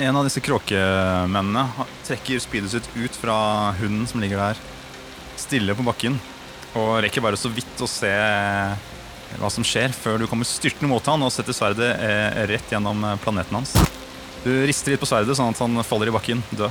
[0.06, 1.66] en av disse kråkemennene
[2.06, 4.60] trekker speedet sitt ut fra hunden som ligger der,
[5.36, 6.20] stille på bakken,
[6.78, 8.10] og rekker bare så vidt å se
[9.40, 13.02] hva som skjer, før du kommer styrtende mot han og setter sverdet eh, rett gjennom
[13.04, 13.74] eh, planeten hans.
[14.44, 16.70] Du rister litt på sverdet, sånn at han faller i bakken, død.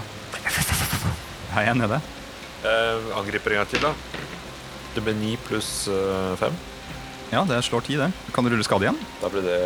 [1.54, 2.00] Er jeg nede.
[2.66, 3.92] Eh, angriper en gang til, da.
[4.96, 6.56] Det blir ni pluss eh, fem.
[7.30, 8.10] Ja, det slår ti, det.
[8.34, 8.98] Kan du rulle skade igjen?
[9.22, 9.60] Da blir det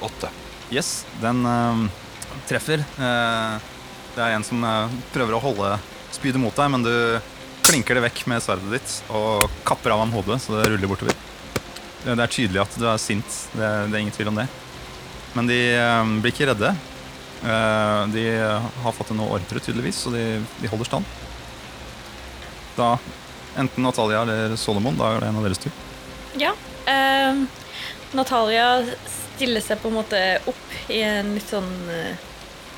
[0.00, 0.30] åtte.
[0.72, 1.82] Yes, den eh,
[2.48, 2.80] treffer.
[2.80, 3.68] Eh,
[4.16, 5.74] det er en som eh, prøver å holde
[6.12, 6.94] spydet mot deg, men du
[7.68, 11.20] klinker det vekk med sverdet ditt og kapper av ham hodet, så det ruller bortover.
[12.02, 14.48] Det, det er tydelig at du er sint, det, det er ingen tvil om det.
[15.36, 16.72] Men de eh, blir ikke redde.
[17.42, 18.24] Eh, de
[18.82, 21.04] har fått en ordre, tydeligvis, så de, de holder stand.
[22.76, 22.94] Da
[23.58, 25.72] enten Natalia eller Solomon, da er det en av deres tur.
[26.38, 26.54] Ja.
[26.86, 27.42] Eh,
[28.12, 28.68] Natalia
[29.08, 32.28] stiller seg på en måte opp i en litt sånn eh,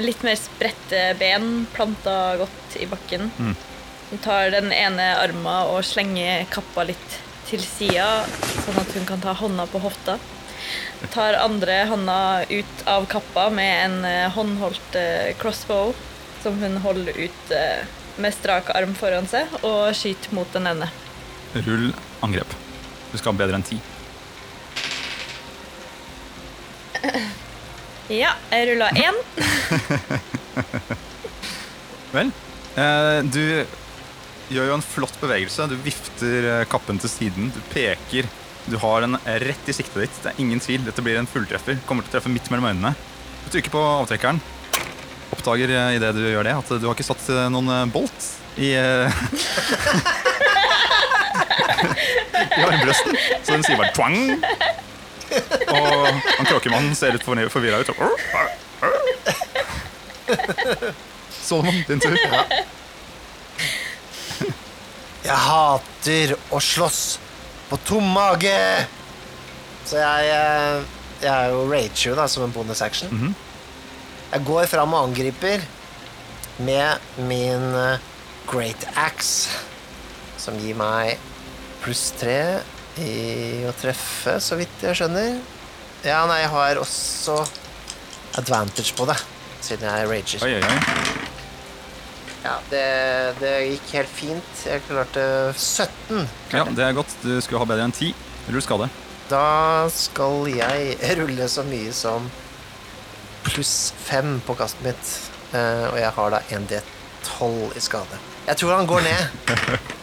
[0.02, 3.28] Litt mer spredte ben, planta godt i bakken.
[3.38, 3.52] Mm.
[4.10, 7.14] Hun tar den ene armen og slenger kappa litt
[7.46, 8.24] til sida,
[8.64, 10.16] sånn at hun kan ta hånda på hofta.
[11.12, 15.94] Tar andre hånda ut av kappa med en eh, håndholdt eh, crossbow
[16.42, 17.84] som hun holder ut eh,
[18.16, 20.88] med strak arm foran seg, og skyter mot den ene.
[21.66, 21.90] Rull
[22.24, 22.50] angrep.
[23.12, 23.80] Du skal ha bedre enn ti.
[28.12, 29.16] Ja, jeg rulla én.
[32.12, 32.28] Vel,
[32.76, 33.64] eh, du
[34.52, 35.64] gjør jo en flott bevegelse.
[35.72, 37.48] Du vifter kappen til siden.
[37.54, 38.28] Du peker.
[38.66, 40.22] Du har den rett i siktet ditt.
[40.22, 40.84] Det er ingen tvil.
[40.86, 41.76] Dette blir en fulltreffer.
[41.88, 42.94] Kommer til å treffe midt mellom øynene.
[43.44, 44.40] Du trykker på avtrekkeren.
[45.34, 47.84] Oppdager eh, i det du gjør det, at du har ikke satt eh, noen eh,
[47.92, 48.20] bolt
[48.56, 48.70] i
[52.54, 53.16] I armbrøsten.
[53.42, 54.16] Så den sier bare twang.
[55.74, 57.90] Og han kråkemannen ser litt forvirra ut.
[61.42, 62.16] Solomon, din tur.
[65.24, 67.18] Jeg hater å slåss
[67.74, 68.86] på tom mage!
[69.84, 70.84] Så jeg, eh,
[71.24, 73.34] jeg er jo rager da, som en bonus action.
[74.30, 75.64] Jeg går fram og angriper
[76.62, 77.98] med min eh,
[78.46, 79.50] Great Axe,
[80.38, 81.18] som gir meg
[81.82, 82.62] pluss tre
[83.02, 85.40] i å treffe, så vidt jeg skjønner.
[86.06, 87.40] Ja, nei, jeg har også
[88.38, 89.18] advantage på det,
[89.64, 90.46] siden jeg rager.
[90.46, 91.13] Oi, oi, oi.
[92.44, 92.84] Ja, det,
[93.40, 94.50] det gikk helt fint.
[94.68, 95.22] Jeg klarte
[95.56, 96.26] 17.
[96.52, 97.14] Ja, det er godt.
[97.24, 98.10] Du skulle ha bedre enn 10.
[98.52, 98.90] Rull skade.
[99.30, 102.26] Da skal jeg rulle så mye som
[103.46, 105.14] pluss 5 på kastet mitt.
[105.56, 108.20] Eh, og jeg har da 1D12 i skade.
[108.50, 109.28] Jeg tror han går ned.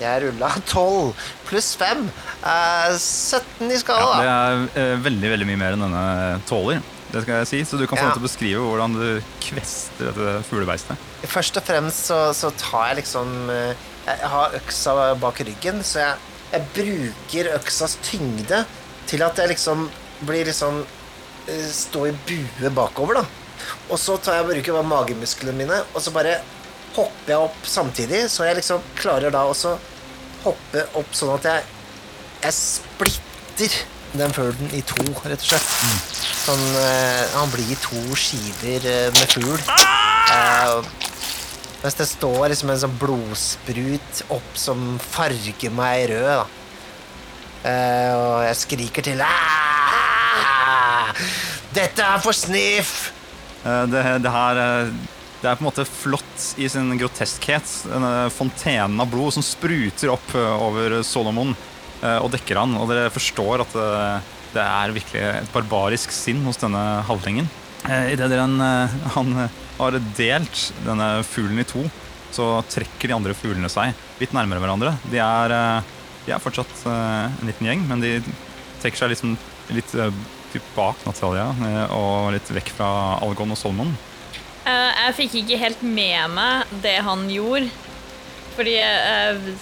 [0.00, 1.10] Jeg rulla 12
[1.44, 2.06] pluss 5.
[2.40, 4.36] Eh, 17 i skade, Ja,
[4.72, 6.04] det er eh, veldig veldig mye mer enn denne
[6.48, 6.80] tåler.
[7.10, 8.14] Det skal jeg si, Så du kan få Ja.
[8.14, 10.96] til å beskrive hvordan du kvester dette fuglebeistet.
[11.28, 16.00] Først og fremst så, så tar jeg liksom eh, Jeg har øksa bak ryggen, så
[16.00, 18.64] jeg, jeg bruker øksas tyngde
[19.10, 19.88] til at jeg liksom
[20.26, 20.84] blir liksom
[21.74, 23.24] Stå i bue bakover, da.
[23.90, 26.36] Og så tar jeg bruker bare magemusklene mine, og så bare
[26.94, 29.74] hopper jeg opp samtidig, så jeg liksom klarer da også
[30.44, 31.64] hoppe opp sånn at jeg
[32.40, 33.74] Jeg splitter
[34.16, 35.66] den fuglen i to, rett og slett.
[36.40, 39.60] Sånn eh, Han blir i to skiver eh, med fugl.
[40.30, 41.09] Eh,
[41.82, 46.46] mens det står liksom en sånn blodsprut opp som farger meg rød, da.
[47.60, 51.10] Eh, og jeg skriker til «Ah!
[51.76, 53.12] Dette er for sniff!
[53.64, 54.92] Eh, Det, det her eh,
[55.40, 57.64] Det er på en måte flott i sin groteskhet.
[57.88, 61.54] Denne fontenen av blod som spruter opp eh, over Solomon
[62.02, 62.76] eh, og dekker han.
[62.80, 63.88] Og dere forstår at det,
[64.56, 67.48] det er virkelig et barbarisk sinn hos denne halvlingen.
[67.90, 71.82] Eh, Idet dere han, eh, han eh, har delt denne fuglen i to,
[72.30, 74.92] så trekker de andre fuglene seg litt nærmere hverandre.
[75.10, 75.94] De er, eh,
[76.26, 78.12] de er fortsatt eh, en liten gjeng, men de
[78.82, 79.34] trekker seg liksom
[79.74, 80.12] litt eh,
[80.76, 82.90] bak Natalia eh, og litt vekk fra
[83.24, 83.92] Algon og Solomon.
[84.66, 87.70] Eh, jeg fikk ikke helt med meg det han gjorde.
[88.56, 89.54] Fordi jeg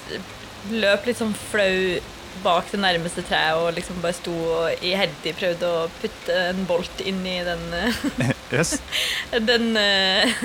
[0.75, 2.01] løp litt sånn flau
[2.43, 7.03] bak det nærmeste treet og liksom bare sto og iherdig prøvde å putte en bolt
[7.05, 8.79] inn i den, eh, Yes.
[9.51, 10.39] den uh,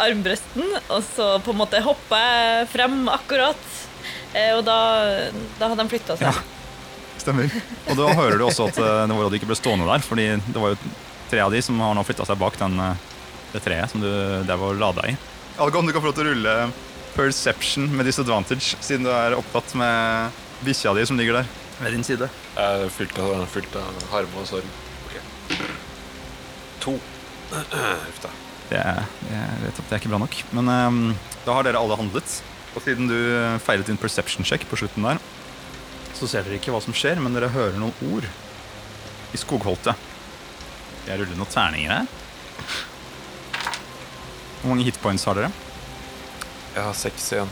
[0.00, 0.64] armbrøsten.
[0.88, 3.68] Og så på en måte hoppa jeg frem akkurat.
[4.32, 4.78] Eh, og da,
[5.58, 6.30] da hadde han flytta seg.
[6.30, 7.16] Ja.
[7.20, 7.52] Stemmer.
[7.90, 10.30] Og da hører du også at det var at de ikke ble stående der, fordi
[10.40, 10.78] det var jo
[11.28, 12.78] tre av de som har nå flytta seg bak den,
[13.52, 14.08] det treet som du
[14.48, 15.12] der var lada i.
[15.60, 16.54] Algon, du kan få lov til å rulle
[17.12, 22.04] perception med disadvantage, siden du er opptatt med bikkja di som ligger der ved din
[22.04, 22.28] side.
[22.56, 24.68] Jeg er fylt av, fylt av harme og sorg.
[25.08, 25.58] Ok.
[26.84, 26.96] To.
[28.06, 28.32] Huff da.
[28.70, 30.36] Det er, jeg vet at det er ikke bra nok.
[30.54, 31.00] Men um,
[31.46, 32.36] da har dere alle handlet.
[32.76, 33.16] Og siden du
[33.64, 35.18] feilet din perception check på slutten der,
[36.14, 38.28] så ser dere ikke hva som skjer, men dere hører noen ord
[39.34, 39.98] i skogholtet.
[41.08, 42.06] Jeg ruller noen terninger her.
[44.60, 45.50] Hvor mange hitpoints har dere?
[46.76, 47.50] Jeg har seks igjen.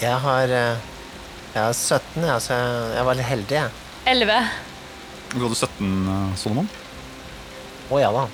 [0.00, 0.88] Jeg har, eh,
[1.54, 3.70] jeg er 17, ja, så jeg, jeg var litt heldig, jeg.
[4.10, 4.38] Elleve.
[5.34, 6.68] Du hadde 17, eh, Solomon.
[7.90, 8.24] Å ja da.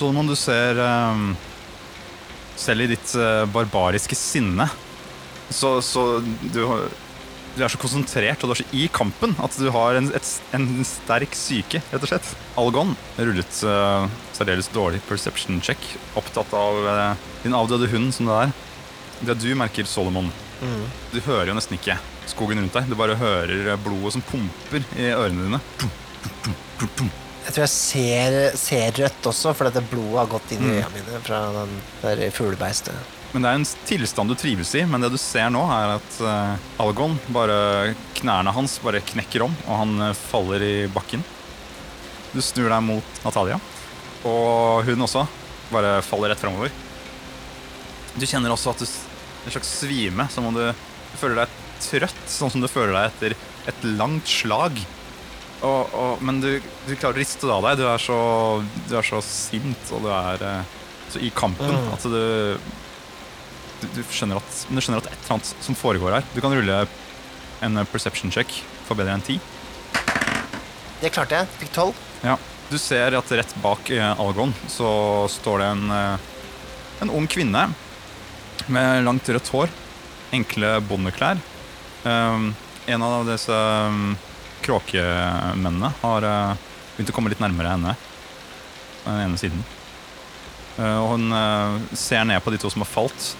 [0.00, 1.34] Solomon, du ser ehm,
[2.58, 4.64] Selv i ditt eh, barbariske sinne
[5.52, 6.86] så, så du, har-
[7.52, 10.30] du er så konsentrert og du er så i kampen at du har en, et,
[10.56, 12.30] en sterk syke, rett og slett.
[12.56, 15.82] Algon rullet uh, særdeles dårlig perception check,
[16.16, 18.54] opptatt av eh, din avdøde hund som det er.
[19.28, 20.32] Det du merker, Solomon,
[21.12, 21.96] du hører jo nesten ikke
[22.30, 22.90] skogen rundt deg.
[22.90, 25.60] Du bare hører blodet som pumper i ørene dine.
[27.42, 30.92] Jeg tror jeg ser, ser rødt også, for dette blodet har gått inn i øynene
[30.94, 33.18] mine fra den der fuglebeistet.
[33.32, 36.16] Men det er en tilstand du trives i, men det du ser nå, er at
[36.20, 41.24] eh, Algon bare Knærne hans bare knekker om, og han eh, faller i bakken.
[42.32, 43.56] Du snur deg mot Natalia,
[44.28, 45.24] og hun også
[45.72, 46.76] bare faller rett framover.
[48.12, 48.86] Du kjenner også at du
[49.44, 53.08] en slags svime, som om du, du føler deg trøtt, sånn som du føler deg
[53.10, 53.36] etter
[53.72, 54.78] et langt slag.
[55.62, 56.52] Og, og, men du,
[56.86, 57.82] du klarer å riste det av deg.
[57.82, 58.20] Du er så,
[58.88, 60.78] du er så sint, og du er eh,
[61.12, 62.22] så i kampen at du
[63.82, 66.26] du, skjønner at, men du skjønner at et eller annet som foregår her.
[66.34, 66.84] Du kan rulle
[67.66, 68.54] en eh, perception check
[68.86, 69.38] for bedre enn ti.
[71.02, 71.50] Det klarte jeg.
[71.62, 72.02] Fikk 12.
[72.28, 72.36] Ja.
[72.70, 74.90] Du ser at rett bak eh, Algon så
[75.30, 76.28] står det en, eh,
[77.04, 77.66] en ung kvinne
[78.70, 79.72] med langt rødt hår,
[80.34, 81.40] enkle bondeklær.
[82.04, 82.52] Um,
[82.86, 84.14] en av disse um,
[84.62, 86.56] kråkemennene har uh,
[86.96, 87.94] begynt å komme litt nærmere henne
[89.02, 89.64] på den ene siden.
[90.78, 93.32] Uh, og hun uh, ser ned på de to som har falt,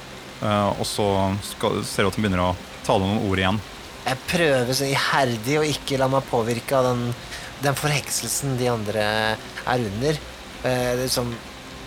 [0.43, 1.05] og så
[1.47, 3.61] skal, ser hun at hun begynner å tale noen ord igjen.
[4.03, 7.05] Jeg prøver så iherdig å ikke la meg påvirke av den,
[7.63, 9.05] den forhekselsen de andre
[9.39, 10.19] er under.
[10.65, 11.31] Uh, liksom,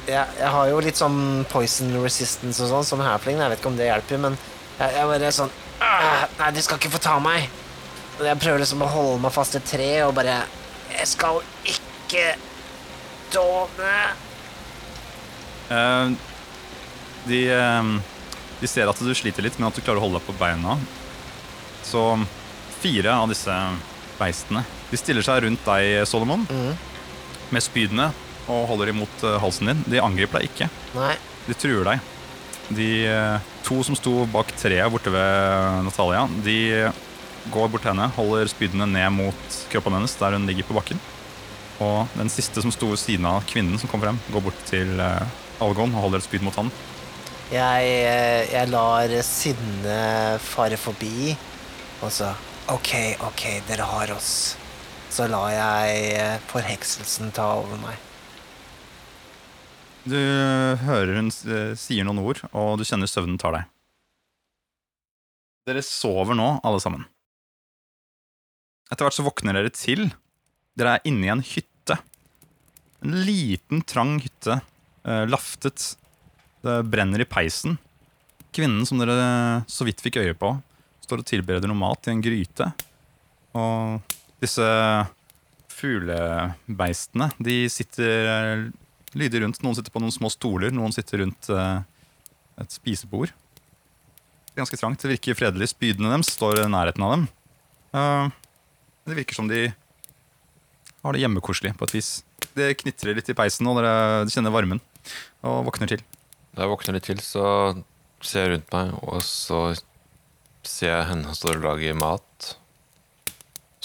[0.05, 3.39] jeg, jeg har jo litt sånn poison resistance og sånn som hapling.
[3.41, 4.37] Jeg vet ikke om det hjelper, men
[4.79, 7.49] jeg, jeg bare sånn «Ah, Nei, de skal ikke få ta meg.
[8.23, 10.37] Jeg prøver liksom å holde meg fast i et tre og bare
[10.93, 12.29] Jeg skal ikke
[13.33, 13.95] dåne.
[15.67, 16.13] Uh,
[17.25, 17.89] de, eh,
[18.61, 20.77] de ser at du sliter litt, men at du klarer å holde deg på beina.
[21.83, 22.05] Så
[22.79, 23.53] fire av disse
[24.19, 26.45] beistene De stiller seg rundt deg, Solomon,
[27.51, 28.11] med spydene
[28.47, 29.83] og holder imot eh, halsen din.
[29.95, 30.69] De angriper deg ikke.
[30.97, 31.15] Nei.
[31.47, 32.11] De truer deg.
[32.75, 36.59] De eh, to som sto bak treet borte ved Natalia, de
[37.53, 41.01] går bort til henne, holder spydene ned mot kroppen hennes der hun ligger på bakken.
[41.83, 44.95] Og den siste som sto ved siden av kvinnen som kom frem, går bort til
[45.01, 46.71] eh, Algon og holder et spyd mot han.
[47.51, 51.35] Jeg, eh, jeg lar sinnet fare forbi,
[52.01, 52.31] og så
[52.73, 52.91] OK,
[53.27, 54.55] OK, dere har oss.
[55.13, 57.99] Så lar jeg eh, forhekselsen ta over meg.
[60.05, 60.17] Du
[60.85, 63.71] hører hun eh, sier noen ord, og du kjenner søvnen tar deg.
[65.65, 67.07] Dere sover nå, alle sammen.
[68.91, 70.11] Etter hvert så våkner dere til.
[70.77, 71.97] Dere er inne i en hytte.
[73.01, 74.59] En liten, trang hytte.
[75.05, 75.95] eh, laftet.
[76.61, 77.79] Det brenner i peisen.
[78.53, 80.53] Kvinnen som dere så vidt fikk øye på,
[81.05, 82.69] står og tilbereder noe mat i en gryte.
[83.57, 84.01] Og
[84.41, 84.65] disse
[85.75, 88.65] fuglebeistene, de sitter eh,
[89.17, 89.61] lyder rundt.
[89.63, 91.79] Noen sitter på noen små stoler, noen sitter rundt eh,
[92.61, 93.31] et spisebord.
[93.31, 95.01] Det er ganske trangt.
[95.01, 95.71] Det virker fredelig.
[95.73, 97.25] Spydene deres står i nærheten av dem.
[97.95, 98.29] Eh,
[99.09, 99.67] det virker som de
[101.05, 102.11] har det hjemmekoselig på et vis.
[102.57, 104.81] Det knitrer litt i peisen, og dere kjenner varmen.
[105.45, 106.01] Og våkner til.
[106.55, 107.45] Da jeg våkner litt til, så
[108.25, 109.59] ser jeg rundt meg, og så
[110.65, 112.55] ser jeg henne står og lager mat.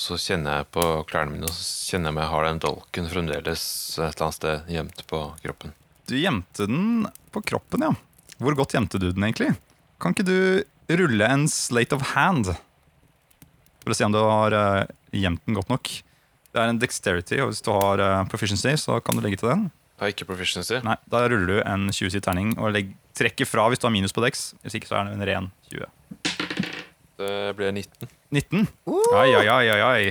[0.00, 3.08] Så kjenner jeg på klærne mine, og så kjenner jeg om jeg har den dolken
[3.10, 3.64] fremdeles
[3.98, 5.74] et eller annet sted gjemt på kroppen.
[6.08, 6.86] Du gjemte den
[7.34, 7.90] på kroppen, ja.
[8.40, 9.52] Hvor godt gjemte du den egentlig?
[10.00, 12.48] Kan ikke du rulle en slate of hand?
[13.84, 15.92] For å se om du har eh, gjemt den godt nok.
[16.50, 19.52] Det er en dexterity, og hvis du har eh, proficiency, så kan du legge til
[19.52, 19.68] den.
[20.00, 20.80] Jeg har ikke proficiency.
[20.86, 24.16] Nei, Da ruller du en 20 terning og legger, trekker fra hvis du har minus
[24.16, 24.54] på dex.
[24.64, 25.84] Hvis ikke så er det en ren 20.
[27.20, 28.08] Det ble 19.
[28.32, 28.66] 19.
[29.12, 30.04] Ai, ai, ai, ai, ai.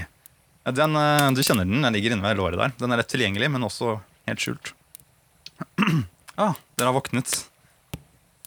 [0.67, 2.73] Ja, Den, eh, du kjenner den, den ligger inne ved låret der.
[2.77, 3.95] Den er lett tilgjengelig, men også
[4.29, 4.73] helt skjult.
[6.37, 7.33] ah, dere har våknet.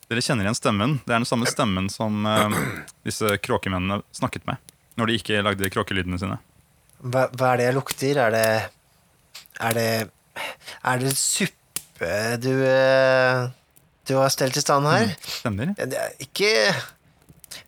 [0.06, 0.94] Dere kjenner igjen stemmen.
[1.02, 2.54] Det er den samme stemmen som eh,
[3.08, 4.62] disse kråkemennene snakket med
[5.00, 6.36] når de ikke lagde kråkelydene sine.
[7.02, 8.18] Hva, hva er det jeg lukter?
[8.26, 8.46] Er det
[9.58, 9.86] Er det
[10.92, 13.48] Er det suppe du eh,
[14.06, 15.14] Du har stelt i stand her?
[15.40, 15.72] Stemmer?
[15.80, 16.52] Det er ikke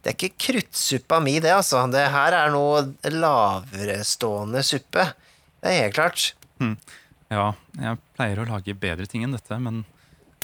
[0.02, 1.82] Det er ikke kruttsuppa mi, det, altså.
[1.92, 5.08] Det her er noe laverestående suppe.
[5.60, 6.28] Det er helt klart.
[7.32, 9.82] Ja, jeg pleier å lage bedre ting enn dette, men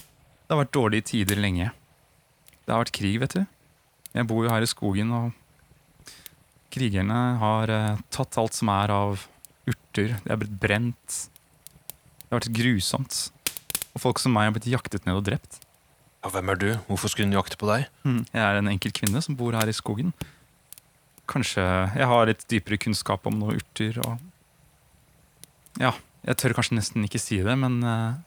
[0.00, 1.70] det har vært dårlige tider lenge.
[2.64, 3.44] Det har vært krig, vet du.
[4.16, 6.16] Jeg bor jo her i skogen, og
[6.74, 9.26] krigerne har eh, tatt alt som er av
[9.70, 10.16] urter.
[10.24, 11.20] Det er blitt brent.
[12.24, 13.20] Det har vært grusomt.
[13.94, 15.60] Og folk som meg har blitt jaktet ned og drept.
[16.20, 16.68] Ja, hvem er du?
[16.88, 17.86] Hvorfor skulle hun jakte på deg?
[18.04, 20.12] Mm, Jeg er en enkel kvinne som bor her i skogen.
[21.30, 21.62] Kanskje
[21.96, 24.18] jeg har litt dypere kunnskap om noen urter og
[25.80, 25.92] Ja,
[26.26, 28.18] jeg tør kanskje nesten ikke si det, men uh,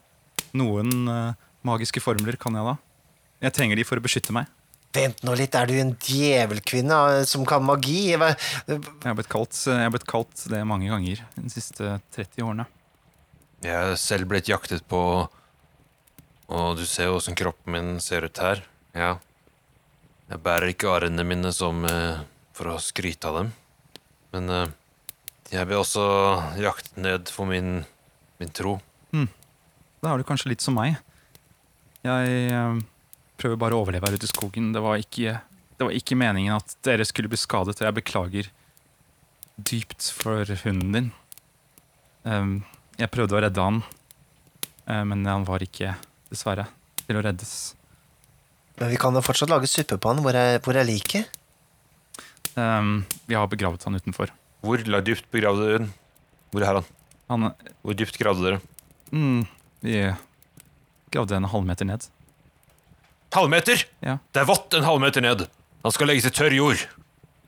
[0.58, 1.34] noen uh,
[1.67, 2.77] magiske formler kan jeg da.
[3.43, 4.47] Jeg trenger de for å beskytte meg.
[4.95, 8.13] Vent nå litt, er du en djevelkvinne eh, som kan magi?
[8.15, 8.32] Hva-
[8.69, 12.65] Jeg har blitt kalt, jeg har blitt kalt det mange ganger de siste 30 årene.
[13.65, 14.99] Jeg er selv blitt jaktet på,
[16.54, 18.63] og du ser jo åssen kroppen min ser ut her.
[18.94, 19.18] Ja.
[20.30, 23.54] Jeg bærer ikke arrene mine som eh, for å skryte av dem.
[24.34, 24.74] Men eh,
[25.54, 26.06] jeg blir også
[26.62, 27.82] jaktet ned for min,
[28.40, 28.77] min tro.
[30.04, 30.98] Da er du kanskje litt som meg.
[32.04, 32.80] Jeg eh,
[33.40, 34.73] prøver bare å overleve her ute i skogen.
[34.75, 35.38] Det var, ikke,
[35.80, 38.50] det var ikke meningen at dere skulle bli skadet, og jeg beklager
[39.56, 41.10] dypt for hunden din.
[42.27, 42.52] Um,
[43.00, 43.80] jeg prøvde å redde han,
[44.90, 45.94] uh, men han var ikke,
[46.34, 46.65] dessverre,
[47.06, 47.54] til å reddes.
[48.79, 50.21] Men vi kan jo fortsatt lage suppe på han.
[50.25, 51.29] Hvor er, hvor er liket?
[52.58, 54.34] Um, vi har begravet han utenfor.
[54.65, 55.92] Hvor la- dypt begravde dere den?
[56.54, 56.90] Hvor er han?
[57.31, 57.48] Han,
[57.86, 58.60] Hvor dypt gravde dere?
[59.13, 59.46] mm,
[59.86, 60.00] vi
[61.13, 62.06] gravde en halvmeter ned.
[63.34, 63.86] Halvmeter!
[64.06, 64.17] Ja.
[64.34, 65.48] Det er vått en halvmeter ned.
[65.84, 66.81] Han skal legges i tørr jord.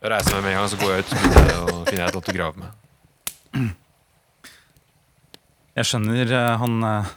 [0.02, 2.08] Jeg reiser meg med en gang, så går jeg ut så jeg å finner jeg
[2.08, 3.76] et eller annet å grave med.
[5.76, 7.10] Jeg skjønner eh, han eh,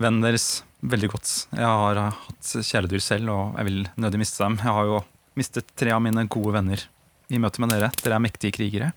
[0.00, 0.46] vennen deres
[0.82, 1.34] veldig godt.
[1.56, 4.58] Jeg har eh, hatt kjæledyr selv, og jeg vil nødig miste dem.
[4.60, 5.04] Jeg har jo
[5.38, 6.82] mistet tre av mine gode venner
[7.30, 7.92] i møte med dere.
[8.02, 8.90] Dere er mektige krigere.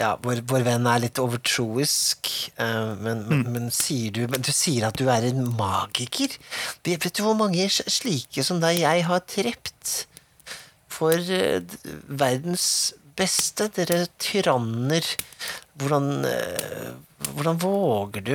[0.00, 3.50] ja, vår, vår venn er litt overtroisk, men, men, mm.
[3.52, 6.36] men, sier du, men du sier at du er en magiker?
[6.86, 9.92] Vet, du hvor mange slike som deg jeg har drept?
[10.90, 11.60] For eh,
[12.08, 12.66] verdens
[13.16, 15.06] beste, dere tyranner.
[15.80, 16.88] Hvordan, eh,
[17.34, 18.34] hvordan våger du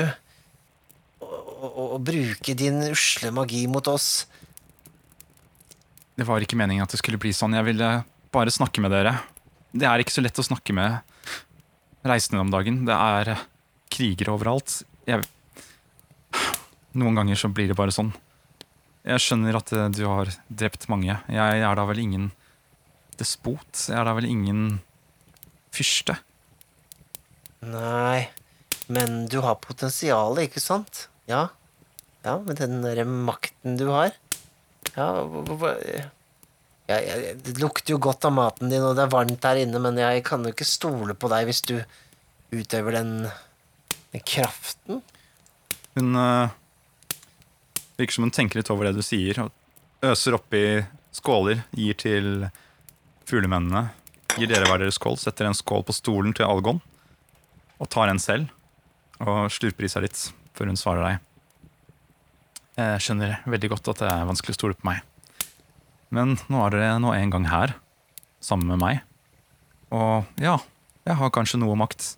[1.56, 4.26] å, å, bruke din usle magi mot oss?
[6.16, 7.56] Det var ikke meningen at det skulle bli sånn.
[7.58, 7.90] Jeg ville
[8.36, 9.18] bare snakke med dere.
[9.76, 11.00] Det er ikke så lett å snakke med
[12.08, 12.84] reisende om dagen.
[12.88, 13.36] Det er
[13.92, 14.82] krigere overalt.
[15.08, 15.26] Jeg...
[16.96, 18.14] Noen ganger så blir det bare sånn.
[19.06, 21.18] Jeg skjønner at eh, du har drept mange.
[21.30, 22.30] Jeg er da vel ingen
[23.20, 23.68] despot?
[23.90, 24.80] Jeg er da vel ingen
[25.76, 26.18] fyrste?
[27.66, 28.30] Nei,
[28.88, 31.08] men du har potensial, ikke sant?
[31.30, 31.48] Ja.
[32.26, 34.14] Ja, med den der makten du har.
[34.96, 35.10] Ja,
[36.88, 39.82] ja, ja, Det lukter jo godt av maten din, og det er varmt der inne,
[39.82, 41.76] men jeg kan jo ikke stole på deg hvis du
[42.54, 43.12] utøver den,
[44.14, 45.02] den kraften.
[45.96, 46.54] Hun uh,
[47.98, 50.64] virker som hun tenker litt over det du sier, og øser oppi
[51.16, 52.48] skåler, gir til
[53.30, 53.88] fuglemennene.
[54.36, 56.82] Gir dere hver deres skål, setter en skål på stolen til Algon,
[57.80, 58.50] og tar en selv,
[59.22, 60.26] og slurper i seg litt
[60.56, 61.24] før hun svarer deg.
[62.76, 65.04] Jeg skjønner veldig godt at det er vanskelig å stole på meg.
[66.16, 67.76] Men nå er dere nå en gang her,
[68.44, 69.04] sammen med meg.
[69.96, 70.58] Og ja,
[71.08, 72.16] jeg har kanskje noe makt.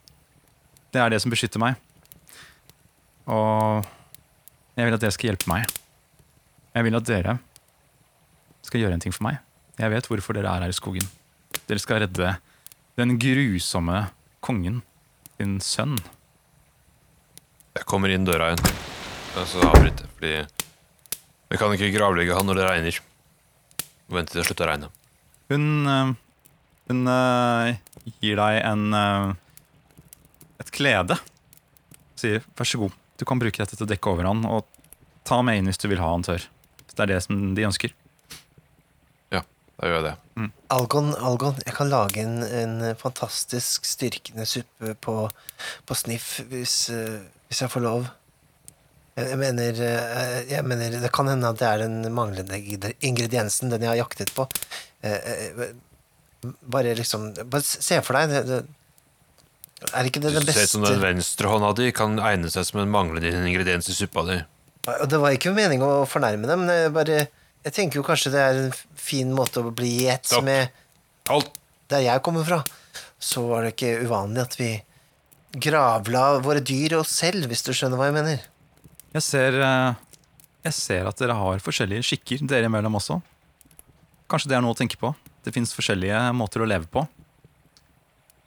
[0.93, 1.77] Det er det som beskytter meg.
[3.27, 3.85] Og
[4.77, 5.67] jeg vil at dere skal hjelpe meg.
[6.73, 7.37] Jeg vil at dere
[8.65, 9.39] skal gjøre en ting for meg.
[9.77, 11.05] Jeg vet hvorfor dere er her i skogen.
[11.69, 12.35] Dere skal redde
[12.97, 14.07] den grusomme
[14.41, 14.81] kongen,
[15.37, 15.97] din sønn.
[17.77, 18.69] Jeg kommer inn døra igjen,
[19.37, 20.31] og så avbryter jeg, fordi
[21.47, 23.01] vi kan ikke gravlegge han når det regner.
[24.09, 24.89] Vente til det slutter å regne.
[25.51, 26.13] Hun, øh,
[26.89, 27.75] hun øh,
[28.23, 29.35] gir deg en øh,
[30.63, 31.19] et klede.
[32.17, 34.65] Sier vær så god, du kan bruke dette til å dekke over han, og
[35.27, 36.49] ta med inn hvis du vil ha han tørr.
[36.81, 37.93] Hvis det er det som de ønsker.
[39.35, 39.43] Ja,
[39.77, 40.49] da gjør jeg det.
[40.73, 45.17] Algon, Algon, jeg kan lage en, en fantastisk styrkende suppe på,
[45.85, 48.07] på sniff hvis, eh, hvis jeg får lov.
[49.17, 53.81] Jeg mener, eh, jeg mener Det kan hende at det er den manglende ingrediensen, den
[53.81, 54.45] jeg har jaktet på.
[55.01, 55.71] Eh, eh,
[56.61, 58.59] Bare liksom Bare se for deg det,
[59.93, 62.67] Er ikke det den beste Du ser ut som den venstrehånda di kan egne seg
[62.69, 64.37] som en manglende ingrediens i suppa di.
[64.85, 67.19] Det var ikke meningen å fornærme dem, men jeg bare
[67.65, 70.69] Jeg tenker jo kanskje det er en fin måte å bli i ett med
[71.89, 72.61] der jeg kommer fra,
[73.19, 74.69] så var det ikke uvanlig at vi
[75.63, 78.43] gravla våre dyr oss selv, hvis du skjønner hva jeg mener.
[79.15, 79.95] Jeg ser, eh,
[80.67, 83.19] jeg ser at dere har forskjellige skikker dere imellom også.
[84.29, 85.13] Kanskje det er noe å tenke på.
[85.45, 87.05] Det fins forskjellige måter å leve på.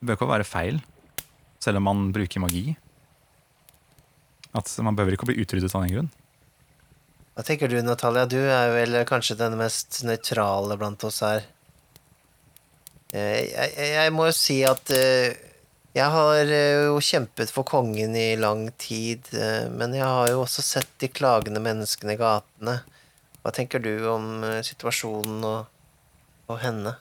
[0.01, 0.81] Det bør ikke være feil,
[1.61, 2.77] selv om man bruker magi.
[4.57, 6.11] At Man behøver ikke å bli utryddet av den grunn.
[7.37, 8.27] Hva tenker du, Natalia?
[8.27, 11.45] Du er vel kanskje den mest nøytrale blant oss her.
[13.15, 15.39] Eh, Jeg, jeg, jeg må jo si at eh,
[15.97, 20.45] jeg har eh, jo kjempet for kongen i lang tid, eh, men jeg har jo
[20.45, 22.77] også sett de klagende menneskene i gatene.
[23.43, 25.67] Hva tenker du om eh, situasjonen og,
[26.47, 26.95] og henne?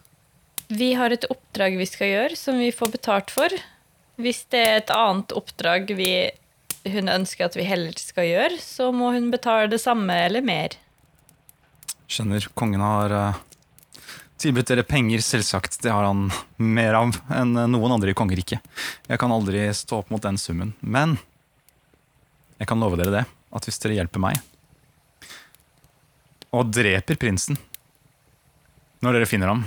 [0.74, 3.54] Vi har et oppdrag vi skal gjøre, som vi får betalt for.
[4.18, 6.12] Hvis det er et annet oppdrag vi,
[6.90, 10.74] hun ønsker at vi heller skal gjøre, så må hun betale det samme eller mer.
[12.10, 13.14] Skjønner, kongen har
[14.40, 15.80] tilbudt dere penger, selvsagt.
[15.84, 18.64] Det har han mer av enn noen andre i kongeriket.
[19.10, 20.74] Jeg kan aldri stå opp mot den summen.
[20.80, 21.18] Men
[22.60, 24.40] jeg kan love dere det, at hvis dere hjelper meg
[26.50, 27.60] og dreper prinsen
[29.06, 29.62] når dere finner ham,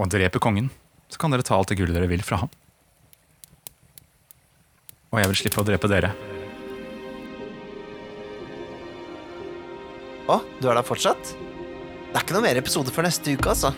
[0.00, 0.70] og dreper kongen,
[1.12, 2.50] så kan dere ta alt det gullet dere vil fra ham.
[5.12, 6.14] Og jeg vil slippe å drepe dere.
[10.30, 11.34] Å, du er der fortsatt?
[12.10, 13.70] Det er ikke noe mer episode før neste uke, altså.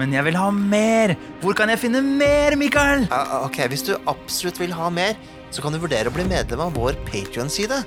[0.00, 1.12] Men jeg vil ha mer!
[1.42, 3.04] Hvor kan jeg finne mer, Mikael?
[3.12, 5.16] Ah, ok, Hvis du absolutt vil ha mer,
[5.52, 7.82] så kan du vurdere å bli medlem av vår Patrion-side.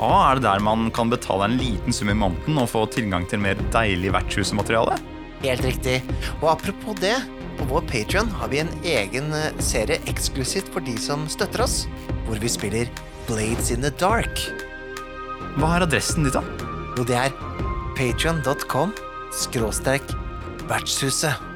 [0.00, 3.26] Ah, er det der man kan betale en liten sum i måneden og få tilgang
[3.30, 4.96] til mer deilig vertshusmateriale?
[5.42, 5.98] Helt riktig.
[6.40, 7.16] Og apropos det,
[7.58, 11.82] på vår Patrion har vi en egen eh, serie eksklusivt for de som støtter oss,
[12.28, 12.90] hvor vi spiller
[13.26, 14.46] Blades in the Dark.
[15.58, 16.70] Hva er adressen ditt, da?
[16.96, 17.34] Jo, det er
[17.96, 18.92] patrion.com
[19.32, 20.02] skråstrek
[20.68, 21.49] vertshuset.